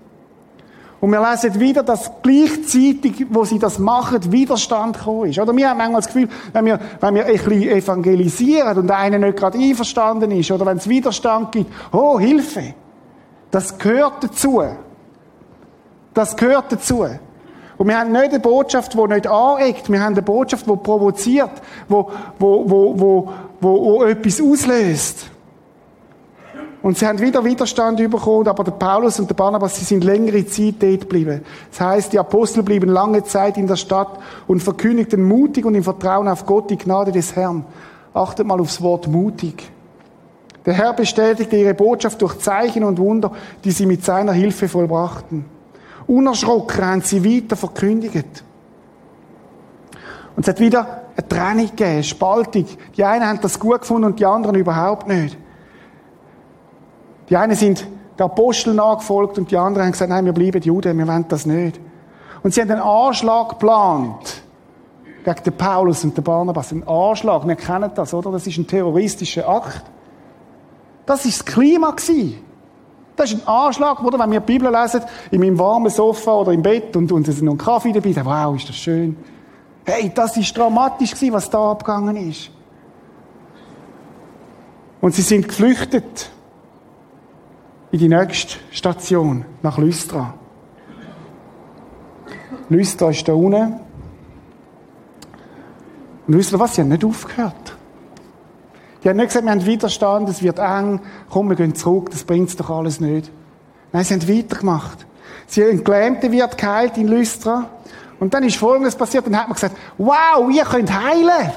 [0.99, 5.37] Und wir lesen wieder, dass gleichzeitig, wo sie das machen, Widerstand gekommen ist.
[5.37, 9.19] Oder wir haben manchmal das Gefühl, wenn wir, wenn wir ein bisschen evangelisieren und einer
[9.19, 12.73] nicht gerade einverstanden ist, oder wenn es Widerstand gibt, oh, Hilfe.
[13.51, 14.63] Das gehört dazu.
[16.13, 17.05] Das gehört dazu.
[17.77, 19.91] Und wir haben nicht eine Botschaft, die nicht aneckt.
[19.91, 21.51] Wir haben eine Botschaft, die provoziert,
[21.87, 25.29] die, wo, wo, wo, wo, wo etwas auslöst.
[26.81, 30.45] Und sie haben wieder Widerstand bekommen, aber der Paulus und der Barnabas, sie sind längere
[30.45, 31.41] Zeit dort geblieben.
[31.71, 35.83] Das heißt, die Apostel blieben lange Zeit in der Stadt und verkündigten mutig und im
[35.83, 37.65] Vertrauen auf Gott die Gnade des Herrn.
[38.13, 39.71] Achtet mal aufs Wort mutig.
[40.65, 43.31] Der Herr bestätigte ihre Botschaft durch Zeichen und Wunder,
[43.63, 45.45] die sie mit seiner Hilfe vollbrachten.
[46.05, 48.43] Unerschrocken haben sie weiter verkündigt.
[50.35, 52.65] Und es hat wieder eine Trennung gegeben, Spaltung.
[52.95, 55.37] Die einen haben das gut gefunden und die anderen überhaupt nicht.
[57.29, 57.85] Die einen sind
[58.17, 61.45] der Apostel nachgefolgt und die anderen haben gesagt, nein, wir bleiben Juden, wir wollen das
[61.45, 61.79] nicht.
[62.43, 64.41] Und sie haben einen Anschlag geplant
[65.23, 66.71] gegen den Paulus und den Barnabas.
[66.71, 68.31] Ein Anschlag, wir kennen das, oder?
[68.31, 69.83] Das ist ein terroristischer Akt.
[71.05, 72.39] Das ist das Klima gewesen.
[73.15, 74.19] Das ist ein Anschlag, oder?
[74.19, 77.41] Wenn wir die Bibel lesen, in meinem warmen Sofa oder im Bett und, und es
[77.41, 79.17] noch ein Kaffee dabei, dann, wow, ist das schön.
[79.85, 82.51] Hey, das ist dramatisch gewesen, was da abgegangen ist.
[85.01, 86.29] Und sie sind geflüchtet
[87.91, 90.33] in die nächste Station, nach Lystra.
[92.69, 93.79] Lystra ist da unten.
[96.27, 96.75] Und ihr was?
[96.75, 97.77] Sie haben nicht aufgehört.
[99.03, 102.25] Die haben nicht gesagt, wir haben Widerstand, es wird eng, komm, wir gehen zurück, das
[102.25, 103.31] bringt doch alles nicht.
[103.93, 105.05] Nein, sie haben weitergemacht.
[105.45, 107.69] Sie haben Gelähmte wird geheilt in Lystra.
[108.19, 111.53] Und dann ist Folgendes passiert, dann hat man gesagt, wow, ihr könnt heilen.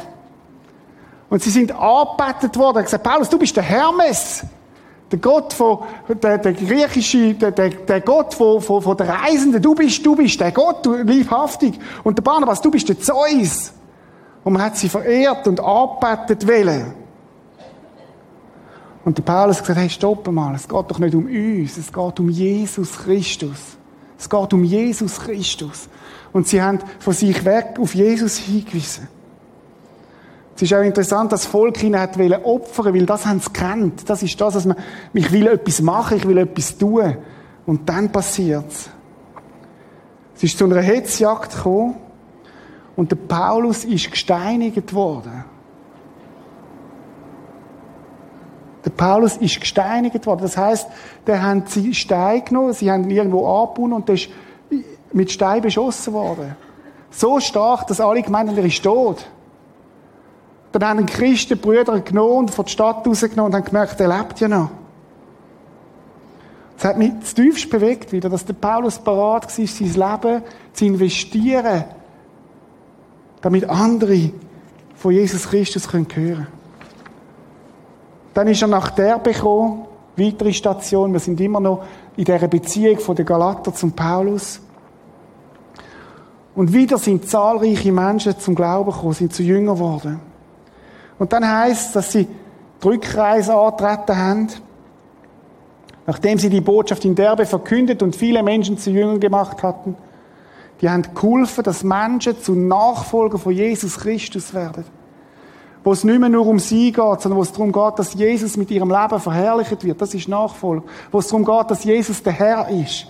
[1.28, 4.44] Und sie sind angebetet worden, er hat gesagt, Paulus, du bist der Hermes.
[5.11, 5.81] Der Gott von,
[6.23, 10.14] der, der griechische, der, der, der Gott von, von, von der Reisenden, du bist, du
[10.14, 11.79] bist der Gott, du, liebhaftig.
[12.05, 13.73] Und der Barnabas, du bist der Zeus.
[14.44, 16.94] Und man hat sie verehrt und angebetet wollen.
[19.05, 21.92] Und der Paulus hat gesagt, hey, stopp mal, es geht doch nicht um uns, es
[21.92, 23.77] geht um Jesus Christus.
[24.18, 25.88] Es geht um Jesus Christus.
[26.33, 29.09] Und sie haben von sich weg auf Jesus hingewiesen.
[30.56, 34.08] Es ist auch interessant, dass das Volk ihnen hat opfern weil das haben sie kennt.
[34.10, 34.76] Das ist das, dass man,
[35.14, 37.16] ich will etwas machen, ich will etwas tun.
[37.66, 38.90] Und dann passiert's.
[40.34, 41.96] Es ist zu einer Hetzjagd gekommen
[42.96, 45.44] und der Paulus ist gesteinigt worden.
[48.84, 50.40] Der Paulus ist gesteinigt worden.
[50.42, 50.88] Das heißt,
[51.26, 54.30] der haben sie Stein genommen, sie haben ihn irgendwo angebunden und der ist
[55.12, 56.56] mit Stein beschossen worden.
[57.10, 59.26] So stark, dass alle gemeint haben, er ist tot.
[60.72, 64.38] Dann haben Christen Brüder genommen und von der Stadt rausgenommen und haben gemerkt, er lebt
[64.40, 64.70] ja noch.
[66.78, 71.85] Es hat mich zutiefst bewegt wieder, dass der Paulus bereit war, sein Leben zu investieren,
[73.42, 74.33] damit andere
[74.94, 76.46] von Jesus Christus hören können.
[78.33, 79.85] Dann ist er nach der gekommen,
[80.16, 81.12] weitere Station.
[81.12, 81.85] Wir sind immer noch
[82.16, 84.61] in dieser Beziehung von der Galater zum Paulus.
[86.54, 90.29] Und wieder sind zahlreiche Menschen zum Glauben gekommen, sind zu Jünger geworden.
[91.20, 92.26] Und dann heißt dass sie
[92.83, 94.48] die Rückreise antreten haben,
[96.06, 99.94] nachdem sie die Botschaft in Derbe verkündet und viele Menschen zu Jüngern gemacht hatten.
[100.80, 104.85] Die haben geholfen, dass Menschen zu Nachfolger von Jesus Christus werden
[105.83, 108.56] wo es nicht mehr nur um sie geht, sondern wo es darum geht, dass Jesus
[108.56, 110.00] mit ihrem Leben verherrlicht wird.
[110.00, 110.87] Das ist Nachfolge.
[111.11, 113.06] Wo es darum geht, dass Jesus der Herr ist.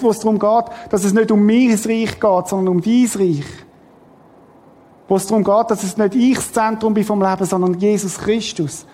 [0.00, 3.44] Wo es darum geht, dass es nicht um mein Reich geht, sondern um dein Reich.
[5.08, 8.18] Wo es darum geht, dass es nicht ich das Zentrum bin vom Leben, sondern Jesus
[8.18, 8.86] Christus.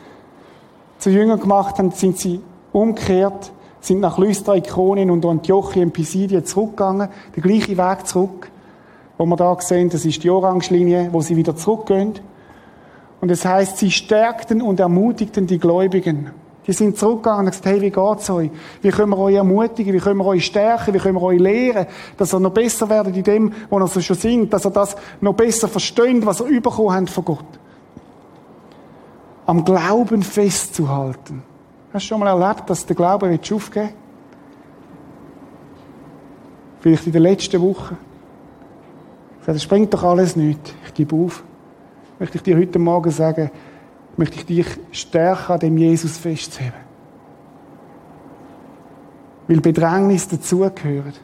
[0.99, 2.40] Zu Jüngern gemacht haben, sind sie
[2.73, 8.51] umgekehrt, sind nach Lystra, Ikonien und Antiochien, Pisidien zurückgegangen, den gleichen Weg zurück.
[9.16, 12.14] Wo wir da sehen, das ist die Orange-Linie, wo sie wieder zurückgehen.
[13.20, 16.31] Und es heißt, sie stärkten und ermutigten die Gläubigen.
[16.70, 18.48] Die sind zurückgegangen und gesagt, hey, wie geht's euch?
[18.80, 19.92] Wie können wir euch ermutigen?
[19.92, 20.94] Wie können wir euch stärken?
[20.94, 21.87] Wie können wir euch lehren?
[22.16, 24.52] Dass ihr noch besser werdet in dem, was ihr schon singt.
[24.52, 27.44] Dass ihr das noch besser versteht, was ihr bekommen habt von Gott.
[29.46, 31.42] Am Glauben festzuhalten.
[31.92, 33.90] Hast du schon mal erlebt, dass der Glaube nicht aufgeben
[36.78, 37.96] Vielleicht in der letzten Woche.
[39.44, 40.72] Das bringt doch alles nicht.
[40.87, 41.42] Ich gebe auf
[42.20, 43.50] möchte ich dir heute Morgen sagen,
[44.16, 46.90] möchte ich dich stärker an dem Jesus festzuheben.
[49.49, 51.20] Weil Bedrängnis dazugehört.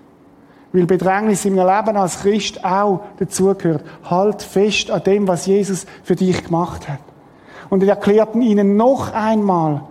[0.73, 3.85] Weil Bedrängnis meinem Leben als Christ auch dazugehört.
[4.05, 7.01] Halt fest an dem, was Jesus für dich gemacht hat.
[7.71, 9.83] Und er erklärten ihnen noch einmal,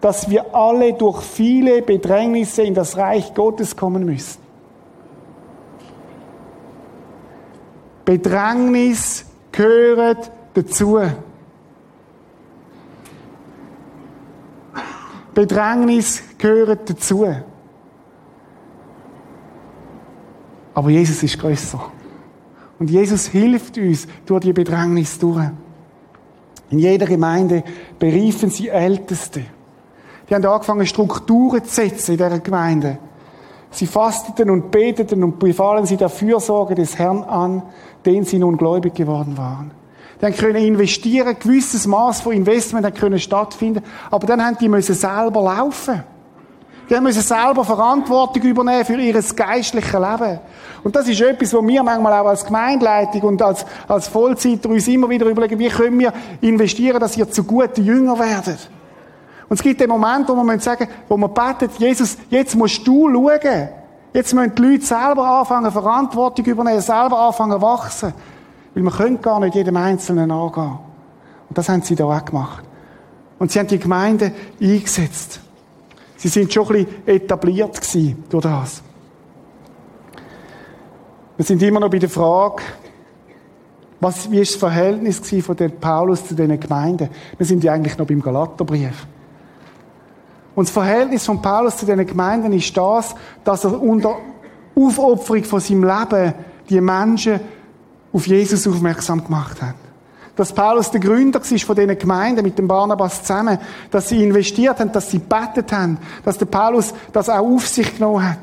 [0.00, 4.44] dass wir alle durch viele Bedrängnisse in das Reich Gottes kommen müssen.
[8.04, 11.00] Bedrängnis gehört dazu.
[15.34, 17.26] Bedrängnis gehört dazu.
[20.74, 21.80] Aber Jesus ist größer.
[22.78, 25.46] Und Jesus hilft uns durch die Bedrängnis durch.
[26.70, 27.62] In jeder Gemeinde
[27.98, 29.44] beriefen sie Älteste.
[30.28, 32.98] Die haben angefangen, Strukturen zu setzen in dieser Gemeinde.
[33.70, 37.62] Sie fasteten und beteten und befahlen sie der Fürsorge des Herrn an,
[38.06, 39.72] den sie nun gläubig geworden waren.
[40.20, 44.56] Die haben können investieren, ein gewisses Maß von Investment hat können stattfinden, aber dann haben
[44.58, 46.02] die müssen selber laufen.
[46.88, 50.38] Die müssen selber Verantwortung übernehmen für ihr geistliches Leben.
[50.82, 54.86] Und das ist etwas, wo wir manchmal auch als Gemeindeleitung und als, als Vollzeiter uns
[54.86, 58.68] immer wieder überlegen, wie können wir investieren, dass ihr zu guten Jünger werdet.
[59.48, 63.10] Und es gibt den Moment, wo wir sagen, wo wir beten, Jesus, jetzt musst du
[63.10, 63.68] schauen.
[64.12, 68.12] Jetzt müssen die Leute selber anfangen, Verantwortung übernehmen, selber anfangen, wachsen.
[68.74, 70.78] Weil wir können gar nicht jedem Einzelnen angehen.
[71.48, 72.64] Und das haben sie da auch gemacht.
[73.38, 75.40] Und sie haben die Gemeinde eingesetzt.
[76.16, 78.82] Sie sind schon ein bisschen etabliert gewesen durch das.
[81.36, 82.62] Wir sind immer noch bei der Frage,
[84.00, 87.08] was, wie ist das Verhältnis von der Paulus zu den Gemeinden?
[87.36, 89.06] Wir sind ja eigentlich noch beim Galaterbrief.
[90.54, 94.16] Und das Verhältnis von Paulus zu den Gemeinden ist das, dass er unter
[94.76, 96.34] Aufopferung von seinem Leben
[96.68, 97.40] die Menschen
[98.14, 99.74] auf Jesus aufmerksam gemacht hat.
[100.36, 103.58] Dass Paulus der Gründer war von diesen Gemeinden mit dem Barnabas zusammen,
[103.90, 107.94] dass sie investiert haben, dass sie betet haben, dass der Paulus das auch auf sich
[107.94, 108.38] genommen hat.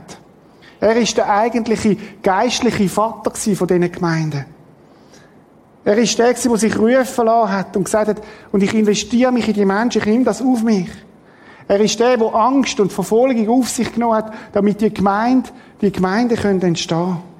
[0.79, 4.45] Er ist der eigentliche geistliche Vater von diesen Gemeinden.
[5.83, 9.47] Er ist der, der sich rufen lassen hat und gesagt hat, und ich investiere mich
[9.47, 10.89] in die Menschen, ich nehme das auf mich.
[11.67, 15.49] Er ist der, der Angst und Verfolgung auf sich genommen hat, damit die Gemeinde,
[15.81, 17.30] die Gemeinde entstehen können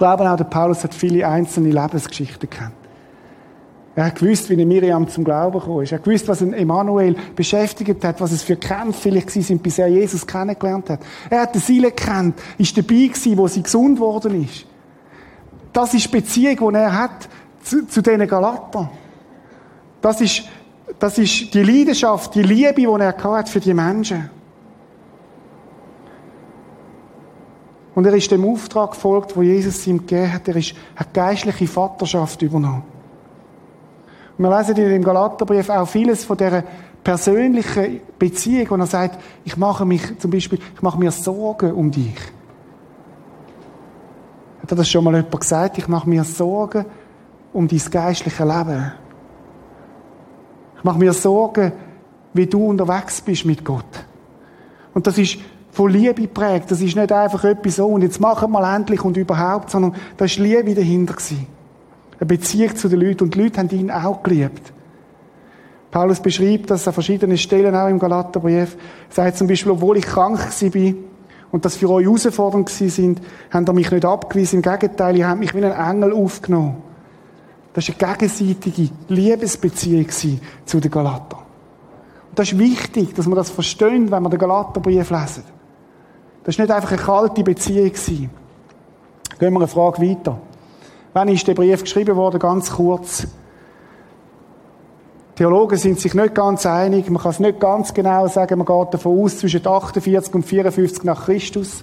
[0.00, 2.74] glaube auch, der Paulus hat viele einzelne Lebensgeschichten gekannt.
[3.94, 5.92] Er hat gewusst, wie eine Miriam zum Glauben gekommen ist.
[5.92, 9.78] Er hat gewusst, was ein Emanuel beschäftigt hat, was es für Kämpfe vielleicht sind, bis
[9.78, 11.00] er Jesus kennengelernt hat.
[11.28, 14.64] Er hat die Seele gekannt, ist dabei gewesen, wo sie gesund worden ist.
[15.72, 17.28] Das ist die Beziehung, die er hat
[17.62, 18.88] zu, zu diesen Galatern.
[20.00, 20.44] Das ist,
[20.98, 24.30] das ist die Leidenschaft, die Liebe, die er hat für die Menschen.
[28.00, 30.48] Und er ist dem Auftrag gefolgt, wo Jesus ihm gegeben hat.
[30.48, 32.82] Er ist, hat geistliche Vaterschaft übernommen.
[34.38, 36.64] Und wir lesen in dem Galaterbrief auch vieles von dieser
[37.04, 41.90] persönlichen Beziehung, wo er sagt, ich mache mich zum Beispiel, ich mache mir Sorgen um
[41.90, 42.16] dich.
[44.62, 45.76] Hat er das schon mal jemand gesagt?
[45.76, 46.86] Ich mache mir Sorgen
[47.52, 48.92] um dein geistliche Leben.
[50.78, 51.72] Ich mache mir Sorgen,
[52.32, 54.06] wie du unterwegs bist mit Gott.
[54.94, 55.36] Und das ist
[55.72, 56.70] von Liebe prägt.
[56.70, 60.24] Das ist nicht einfach etwas so, und jetzt machen wir endlich und überhaupt, sondern da
[60.24, 61.46] ist Liebe dahinter gewesen.
[62.18, 63.24] Eine Beziehung zu den Leuten.
[63.24, 64.72] Und die Leute haben ihn auch geliebt.
[65.90, 68.76] Paulus beschreibt das an verschiedenen Stellen, auch im Galaterbrief.
[69.08, 70.94] Er sagt zum Beispiel, obwohl ich krank war
[71.50, 74.56] und das für euch herausfordernd sind, haben ihr mich nicht abgewiesen.
[74.56, 76.76] Im Gegenteil, ihr habt mich wie ein Engel aufgenommen.
[77.72, 80.06] Das war eine gegenseitige Liebesbeziehung
[80.64, 81.40] zu den Galatern.
[82.28, 85.42] Und das ist wichtig, dass man das versteht, wenn man den Galaterbrief lesen.
[86.44, 87.92] Das war nicht einfach eine kalte Beziehung.
[87.92, 88.30] Gehen
[89.52, 90.38] wir eine Frage weiter.
[91.12, 92.38] Wann ist der Brief geschrieben worden?
[92.38, 93.26] Ganz kurz.
[95.34, 97.08] Theologen sind sich nicht ganz einig.
[97.10, 98.58] Man kann es nicht ganz genau sagen.
[98.58, 101.82] Man geht davon aus, zwischen 48 und 54 nach Christus.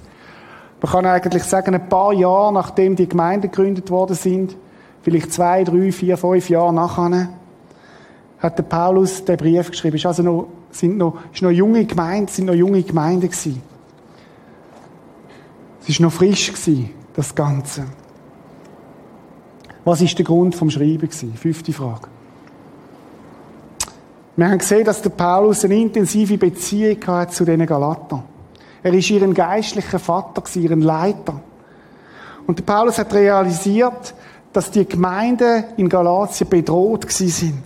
[0.82, 4.56] Man kann eigentlich sagen, ein paar Jahre nachdem die Gemeinden gegründet worden sind,
[5.02, 7.30] vielleicht zwei, drei, vier, fünf Jahre nachher,
[8.40, 9.96] hat der Paulus den Brief geschrieben.
[9.96, 13.64] Es also noch, sind noch, ist noch junge Gemeinden, sind noch junge Gemeinden gewesen.
[15.88, 16.52] Es war noch frisch
[17.16, 17.86] das Ganze.
[19.86, 21.34] Was ist der Grund vom Schreiben gewesen?
[21.36, 22.10] Fünfte Frage.
[24.36, 28.24] Wir haben gesehen, dass der Paulus eine intensive Beziehung hat zu diesen Galatern.
[28.84, 31.40] Er ist ihren geistlichen Vater, ihren Leiter.
[32.46, 34.14] Und der Paulus hat realisiert,
[34.52, 37.64] dass die Gemeinden in Galatien bedroht sind.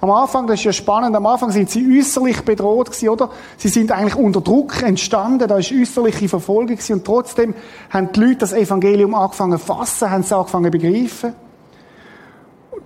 [0.00, 3.30] Am Anfang, das ist ja spannend, am Anfang sind sie äußerlich bedroht gewesen, oder?
[3.56, 7.54] Sie sind eigentlich unter Druck entstanden, da ist äußerliche Verfolgung gewesen, und trotzdem
[7.90, 11.34] haben die Leute das Evangelium angefangen zu fassen, haben es angefangen zu begreifen.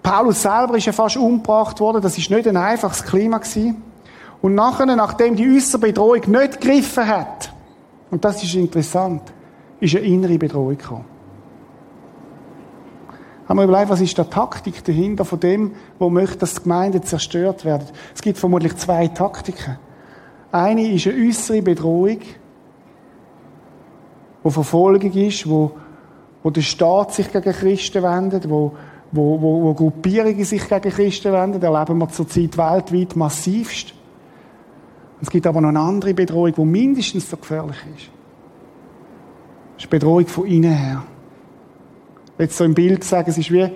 [0.03, 3.83] Paulus selber ist ja fast umgebracht worden, das ist nicht ein einfaches Klima gewesen.
[4.41, 7.53] Und nachher, nachdem die äußere Bedrohung nicht gegriffen hat,
[8.11, 9.23] und das ist interessant,
[9.81, 11.12] ist eine innere Bedrohung gekommen
[13.49, 17.03] haben wir überlegt, was ist die Taktik dahinter von dem, wo möchte, dass die Gemeinden
[17.03, 17.89] zerstört werden.
[18.15, 19.79] Es gibt vermutlich zwei Taktiken.
[20.53, 22.19] Eine ist eine äußere Bedrohung,
[24.43, 25.73] wo Verfolgung ist, wo,
[26.43, 28.73] wo der Staat sich gegen Christen wendet, wo,
[29.11, 31.63] wo, wo, wo Gruppierungen sich gegen Christen wenden.
[31.63, 33.95] Erleben wir zurzeit weltweit massivst.
[35.21, 38.11] Es gibt aber noch eine andere Bedrohung, die mindestens so gefährlich ist.
[39.75, 41.03] Das ist die Bedrohung von innen her
[42.39, 43.71] jetzt so im Bild sagen, es ist wie,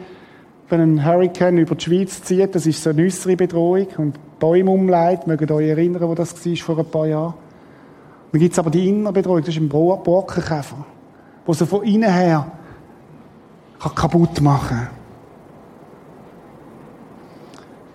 [0.68, 4.70] wenn ein Hurricane über die Schweiz zieht, das ist so eine äußere Bedrohung und Bäume
[4.70, 7.34] umleitet, mögt euch erinnern, wo das war vor ein paar Jahren.
[8.32, 10.84] Dann gibt es aber die innere Bedrohung, das ist ein Borkenkäfer,
[11.46, 12.50] der so von innen her
[13.78, 14.88] kann kaputt machen kann.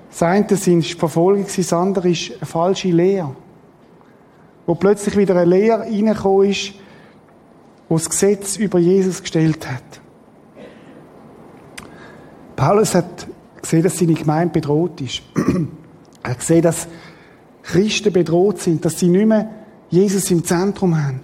[0.09, 3.35] Das eine sind Verfolgung, das andere ist eine falsche Lehre.
[4.65, 6.73] Wo plötzlich wieder eine Lehre reingekommen ist, die
[7.93, 10.00] das Gesetz über Jesus gestellt hat.
[12.55, 13.27] Paulus hat
[13.61, 15.21] gesehen, dass seine Gemeinde bedroht ist.
[16.23, 16.87] er hat gesehen, dass
[17.63, 19.49] Christen bedroht sind, dass sie nicht mehr
[19.89, 21.21] Jesus im Zentrum haben.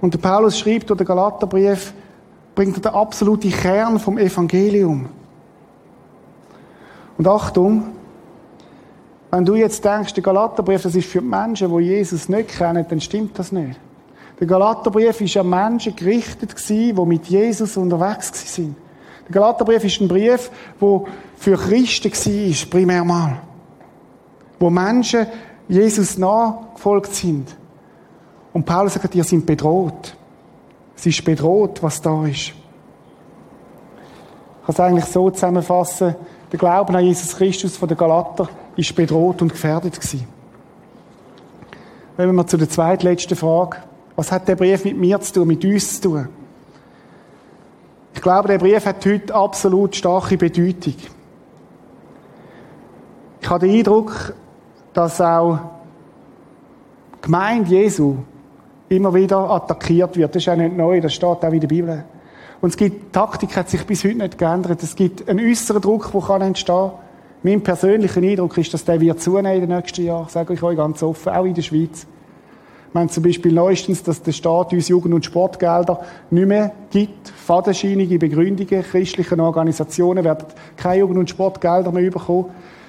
[0.00, 1.92] Und der Paulus schreibt den Galaterbrief,
[2.54, 5.06] bringt den absoluten Kern vom Evangelium.
[7.16, 7.90] Und Achtung,
[9.30, 12.86] wenn du jetzt denkst, der Galaterbrief, das ist für die Menschen, die Jesus nicht kennen,
[12.88, 13.78] dann stimmt das nicht.
[14.40, 18.76] Der Galaterbrief ist an Menschen gerichtet die mit Jesus unterwegs sind.
[19.28, 20.50] Der Galaterbrief ist ein Brief,
[20.80, 21.02] der
[21.36, 23.40] für Christen war, primär mal.
[24.58, 25.26] Wo Menschen
[25.68, 27.54] Jesus nachgefolgt sind.
[28.52, 30.16] Und Paulus sagt, ihr seid bedroht.
[30.96, 32.48] Es ist bedroht, was da ist.
[32.48, 32.54] Ich
[34.66, 36.14] kann es eigentlich so zusammenfassen.
[36.50, 40.26] Der Glauben an Jesus Christus von der Galater ist bedroht und gefährdet gewesen.
[42.16, 43.76] Wenn wir zu der zweitletzten Frage.
[44.16, 46.28] Was hat der Brief mit mir zu tun, mit uns zu tun?
[48.18, 50.94] Ich glaube, der Brief hat heute absolut starke Bedeutung.
[53.40, 54.34] Ich habe den Eindruck,
[54.92, 55.60] dass auch
[57.14, 58.16] die Gemeinde Jesu
[58.88, 60.34] immer wieder attackiert wird.
[60.34, 62.02] Das ist auch nicht neu, das steht auch in der Bibel.
[62.60, 64.82] Und es gibt, die Taktik hat sich bis heute nicht geändert.
[64.82, 66.90] Es gibt einen äußeren Druck, der kann entstehen.
[67.44, 70.28] Mein persönlicher Eindruck ist, dass der wird zunehmen in den nächsten Jahren.
[70.28, 72.04] Sage ich euch ganz offen, auch in der Schweiz.
[72.92, 77.28] Wir haben zum Beispiel neuestens, dass der Staat uns Jugend- und Sportgelder nicht mehr gibt.
[77.28, 82.46] Fadenscheinige Begründungen christlichen Organisationen werden keine Jugend- und Sportgelder mehr bekommen.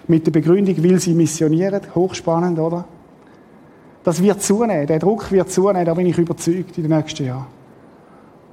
[0.08, 1.82] Mit der Begründung, weil sie missionieren.
[1.94, 2.86] Hochspannend, oder?
[4.04, 4.88] Das wird zunehmen.
[4.88, 7.48] Der Druck wird zunehmen, da bin ich überzeugt in den nächsten Jahren.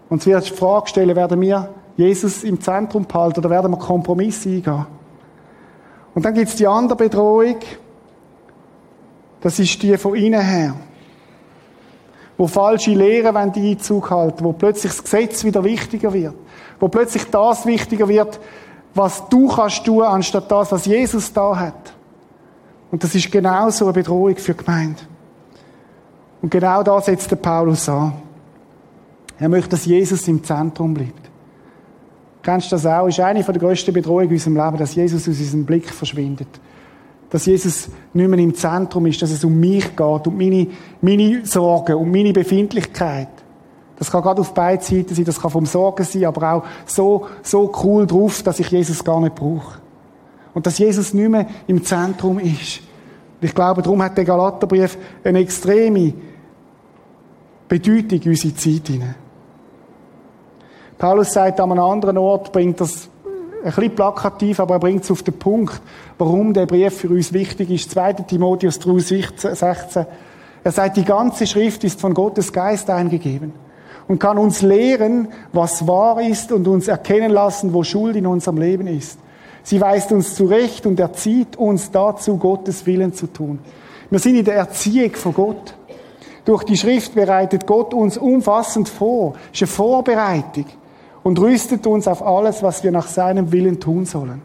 [0.09, 3.79] Und es wird die Frage stellen, werden wir Jesus im Zentrum behalten oder werden wir
[3.79, 4.87] Kompromisse eingehen?
[6.15, 7.57] Und dann gibt es die andere Bedrohung.
[9.41, 10.75] Das ist die von innen her
[12.37, 16.35] wo falsche Lehren wenn die Einzug halten, wo plötzlich das Gesetz wieder wichtiger wird,
[16.79, 18.39] wo plötzlich das wichtiger wird,
[18.95, 21.95] was du kannst tun, anstatt das, was Jesus da hat.
[22.91, 25.01] Und das ist genau so eine Bedrohung für die Gemeinde.
[26.41, 28.13] Und genau da setzt der Paulus an.
[29.39, 31.31] Er möchte, dass Jesus im Zentrum bleibt.
[32.43, 33.07] Kennst du das auch?
[33.07, 36.49] Ist eine der grössten Bedrohungen in unserem Leben, dass Jesus aus unserem Blick verschwindet
[37.31, 40.69] dass Jesus nicht mehr im Zentrum ist, dass es um mich geht, um meine,
[41.01, 43.29] meine Sorgen, um meine Befindlichkeit.
[43.99, 47.27] Das kann gerade auf beiden Seiten sein, das kann vom Sorgen sein, aber auch so,
[47.43, 49.81] so cool drauf, dass ich Jesus gar nicht brauche.
[50.55, 52.81] Und dass Jesus nicht mehr im Zentrum ist.
[53.41, 56.15] ich glaube, darum hat der Galaterbrief eine extreme
[57.69, 59.15] Bedeutung in unsere Zeit hinein.
[60.99, 63.09] Paulus sagt an einem anderen Ort, bringt das
[63.65, 65.81] ein bisschen plakativ, aber er bringt es auf den Punkt,
[66.19, 67.91] warum der Brief für uns wichtig ist.
[67.91, 68.13] 2.
[68.15, 68.99] Timotheus 3,
[69.55, 70.07] 16.
[70.65, 73.53] Er sagt, die ganze Schrift ist von Gottes Geist eingegeben
[74.09, 78.59] und kann uns lehren, was wahr ist und uns erkennen lassen, wo Schuld in unserem
[78.59, 79.19] Leben ist.
[79.63, 83.59] Sie weist uns zurecht und erzieht uns dazu, Gottes Willen zu tun.
[84.11, 85.75] Wir sind in der Erziehung von Gott.
[86.45, 89.33] Durch die Schrift bereitet Gott uns umfassend vor.
[89.33, 90.67] Das ist eine Vorbereitung
[91.27, 94.41] und rüstet uns auf alles, was wir nach seinem Willen tun sollen.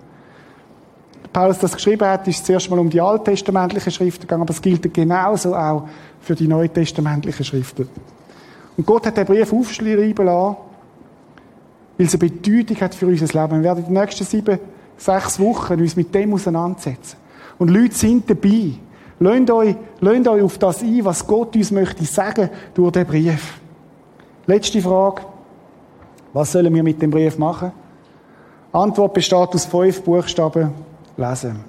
[1.32, 4.92] Paulus das geschrieben hat, ist zuerst mal um die alttestamentlichen Schriften gegangen, aber es gilt
[4.92, 5.88] genauso auch
[6.22, 7.88] für die neutestamentlichen Schriften.
[8.76, 10.56] Und Gott hat den Brief aufschreiben lassen,
[12.00, 13.58] weil es eine Bedeutung hat für unser Leben.
[13.58, 14.58] Wir werden in den nächsten sieben,
[14.98, 17.16] sechs Wochen uns mit dem auseinandersetzen.
[17.60, 18.72] Und Leute sind dabei.
[19.20, 23.60] Lasst euch, lasst euch auf das ein, was Gott uns möchte sagen durch den Brief.
[24.48, 25.31] Letzte Frage.
[26.34, 27.72] Was sollen wir mit dem Brief machen?
[28.72, 30.72] Antwort besteht aus fünf Buchstaben.
[31.18, 31.60] Lesen.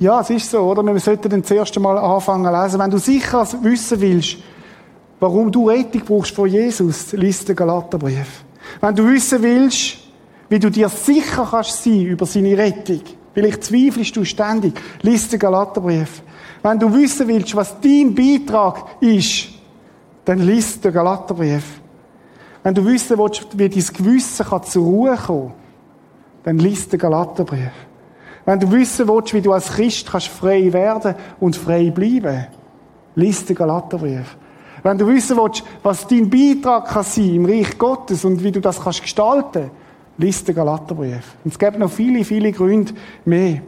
[0.00, 0.82] Ja, es ist so, oder?
[0.82, 2.80] Wir sollten dann zuerst einmal anfangen zu lesen.
[2.80, 4.38] Wenn du sicher wissen willst,
[5.20, 8.44] warum du Rettung brauchst von Jesus, liest den Galaterbrief.
[8.80, 9.98] Wenn du wissen willst,
[10.48, 13.02] wie du dir sicher kannst sein über seine Rettung,
[13.34, 16.22] vielleicht zweifelst du ständig, liest den Galaterbrief.
[16.62, 19.48] Wenn du wissen willst, was dein Beitrag ist,
[20.24, 21.79] dann liest den Galaterbrief.
[22.62, 25.52] Wenn du wissen willst, wie dein Gewissen kann zur Ruhe kommen
[26.44, 27.70] dann liest den Galaterbrief.
[28.44, 32.46] Wenn du wissen willst, wie du als Christ kannst frei werden und frei bleiben,
[33.14, 34.36] liest den Galaterbrief.
[34.82, 38.60] Wenn du wissen willst, was dein Beitrag kann sein im Reich Gottes und wie du
[38.60, 39.70] das kannst gestalten,
[40.16, 41.36] liest den Galaterbrief.
[41.44, 42.94] Und es gibt noch viele, viele Gründe
[43.24, 43.60] mehr.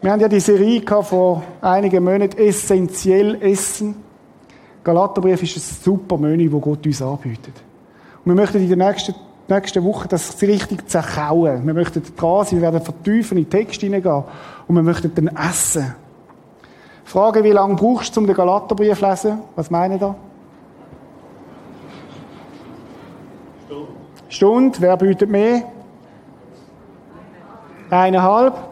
[0.00, 3.96] Wir haben ja die Serie vor einigen Monaten, essentiell Essen.
[4.84, 7.54] Galaterbrief ist ein super Menü, das Gott uns anbietet.
[8.24, 9.14] Und wir möchten in den nächsten,
[9.48, 11.64] nächsten Wochen das richtig zerkauen.
[11.66, 14.24] Wir möchten dran sein, wir werden vertiefen in den Text hineingehen
[14.66, 15.94] und wir möchten dann essen.
[17.04, 19.38] Frage, wie lange brauchst du, um den Galaterbrief zu lesen?
[19.54, 20.14] Was meinen da?
[23.66, 23.92] Stunde.
[24.28, 24.80] Stunde.
[24.80, 25.64] Wer bietet mehr?
[27.90, 28.71] Eineinhalb.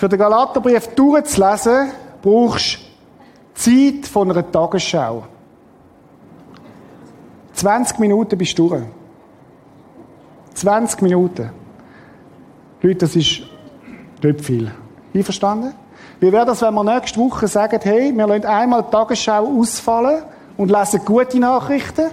[0.00, 1.90] Für den Galaterbrief durchzulesen,
[2.22, 2.80] brauchst du
[3.52, 5.24] Zeit von einer Tagesschau.
[7.52, 8.82] 20 Minuten bist du durch.
[10.54, 11.50] 20 Minuten.
[12.80, 13.42] Leute, das ist
[14.22, 14.72] nicht viel.
[15.12, 15.74] Einverstanden?
[16.18, 20.22] Wie wäre das, wenn wir nächste Woche sagen, hey, wir lassen einmal die Tagesschau ausfallen
[20.56, 22.08] und lesen gute Nachrichten?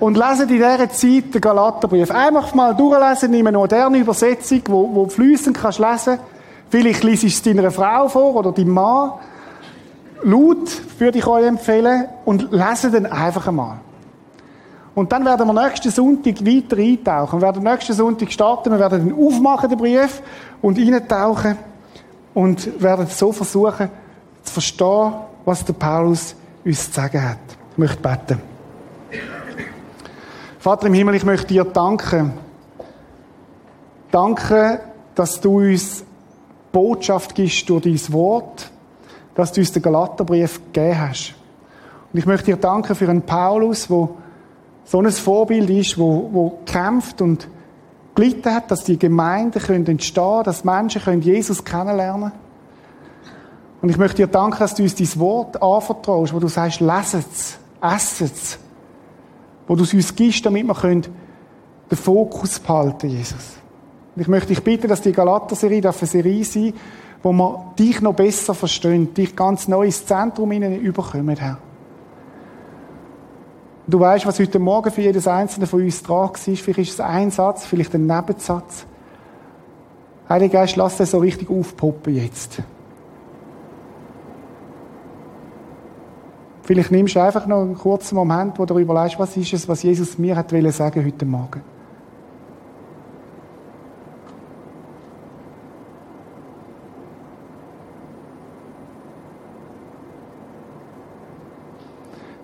[0.00, 2.10] und lesen in dieser Zeit den Galaterbrief.
[2.10, 6.18] Einfach mal durchlesen in einer modernen Übersetzung, wo, wo fließend kannst lesen.
[6.70, 9.12] Vielleicht liest es deiner Frau vor oder deinem Mann.
[10.22, 13.78] Laut würde ich euch empfehlen und lesen dann einfach einmal.
[14.94, 17.40] Und dann werden wir nächsten Sonntag weiter eintauchen.
[17.40, 20.22] Wir werden nächsten Sonntag starten, wir werden dann aufmachen, den Brief,
[20.62, 21.56] und eintauchen
[22.34, 23.88] und werden so versuchen
[24.42, 25.12] zu verstehen,
[25.44, 27.38] was der Paulus uns zu sagen hat.
[27.72, 28.40] Ich möchte beten.
[30.58, 32.32] Vater im Himmel, ich möchte dir danken.
[34.10, 34.80] Danke,
[35.14, 36.04] dass du uns
[36.72, 38.70] Botschaft gibst durch dein Wort,
[39.34, 41.34] dass du uns den Galaterbrief gegeben hast.
[42.12, 44.16] Und ich möchte dir danken für einen Paulus, wo
[44.84, 47.48] so ein Vorbild ist, wo, wo kämpft und
[48.14, 52.32] gelitten hat, dass die Gemeinden können entstehen, dass Menschen können Jesus kennenlernen.
[53.80, 57.58] Und ich möchte dir danken, dass du uns dein Wort anvertraust, wo du sagst, leset's,
[57.80, 58.58] esset's,
[59.66, 61.06] wo du es uns gibst, damit wir können
[61.90, 63.56] den Fokus behalten, Jesus.
[64.16, 66.74] Ich möchte dich bitten, dass die Galater-Serie eine Serie sein
[67.22, 71.58] wo wir dich noch besser verstehen, dich ganz neu ins Zentrum überkommen, Herr.
[73.86, 76.34] Du weißt, was heute Morgen für jedes einzelne von uns dran war.
[76.34, 78.86] Vielleicht ist es ein Satz, vielleicht ein Nebensatz.
[80.28, 82.62] Heiliger Geist, lass den so richtig aufpoppen jetzt.
[86.62, 89.82] Vielleicht nimmst du einfach noch einen kurzen Moment, wo du überlegst, was ist es, was
[89.82, 91.62] Jesus mir hat sagen heute Morgen.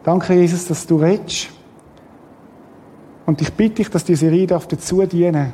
[0.07, 1.51] Danke, Jesus, dass du redest.
[3.27, 5.53] Und ich bitte dich, dass diese Serie dazu dienen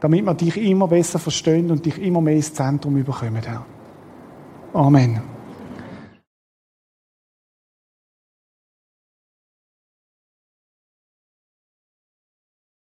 [0.00, 3.42] damit wir dich immer besser verstehen und dich immer mehr ins Zentrum überkommen.
[4.72, 5.37] Amen.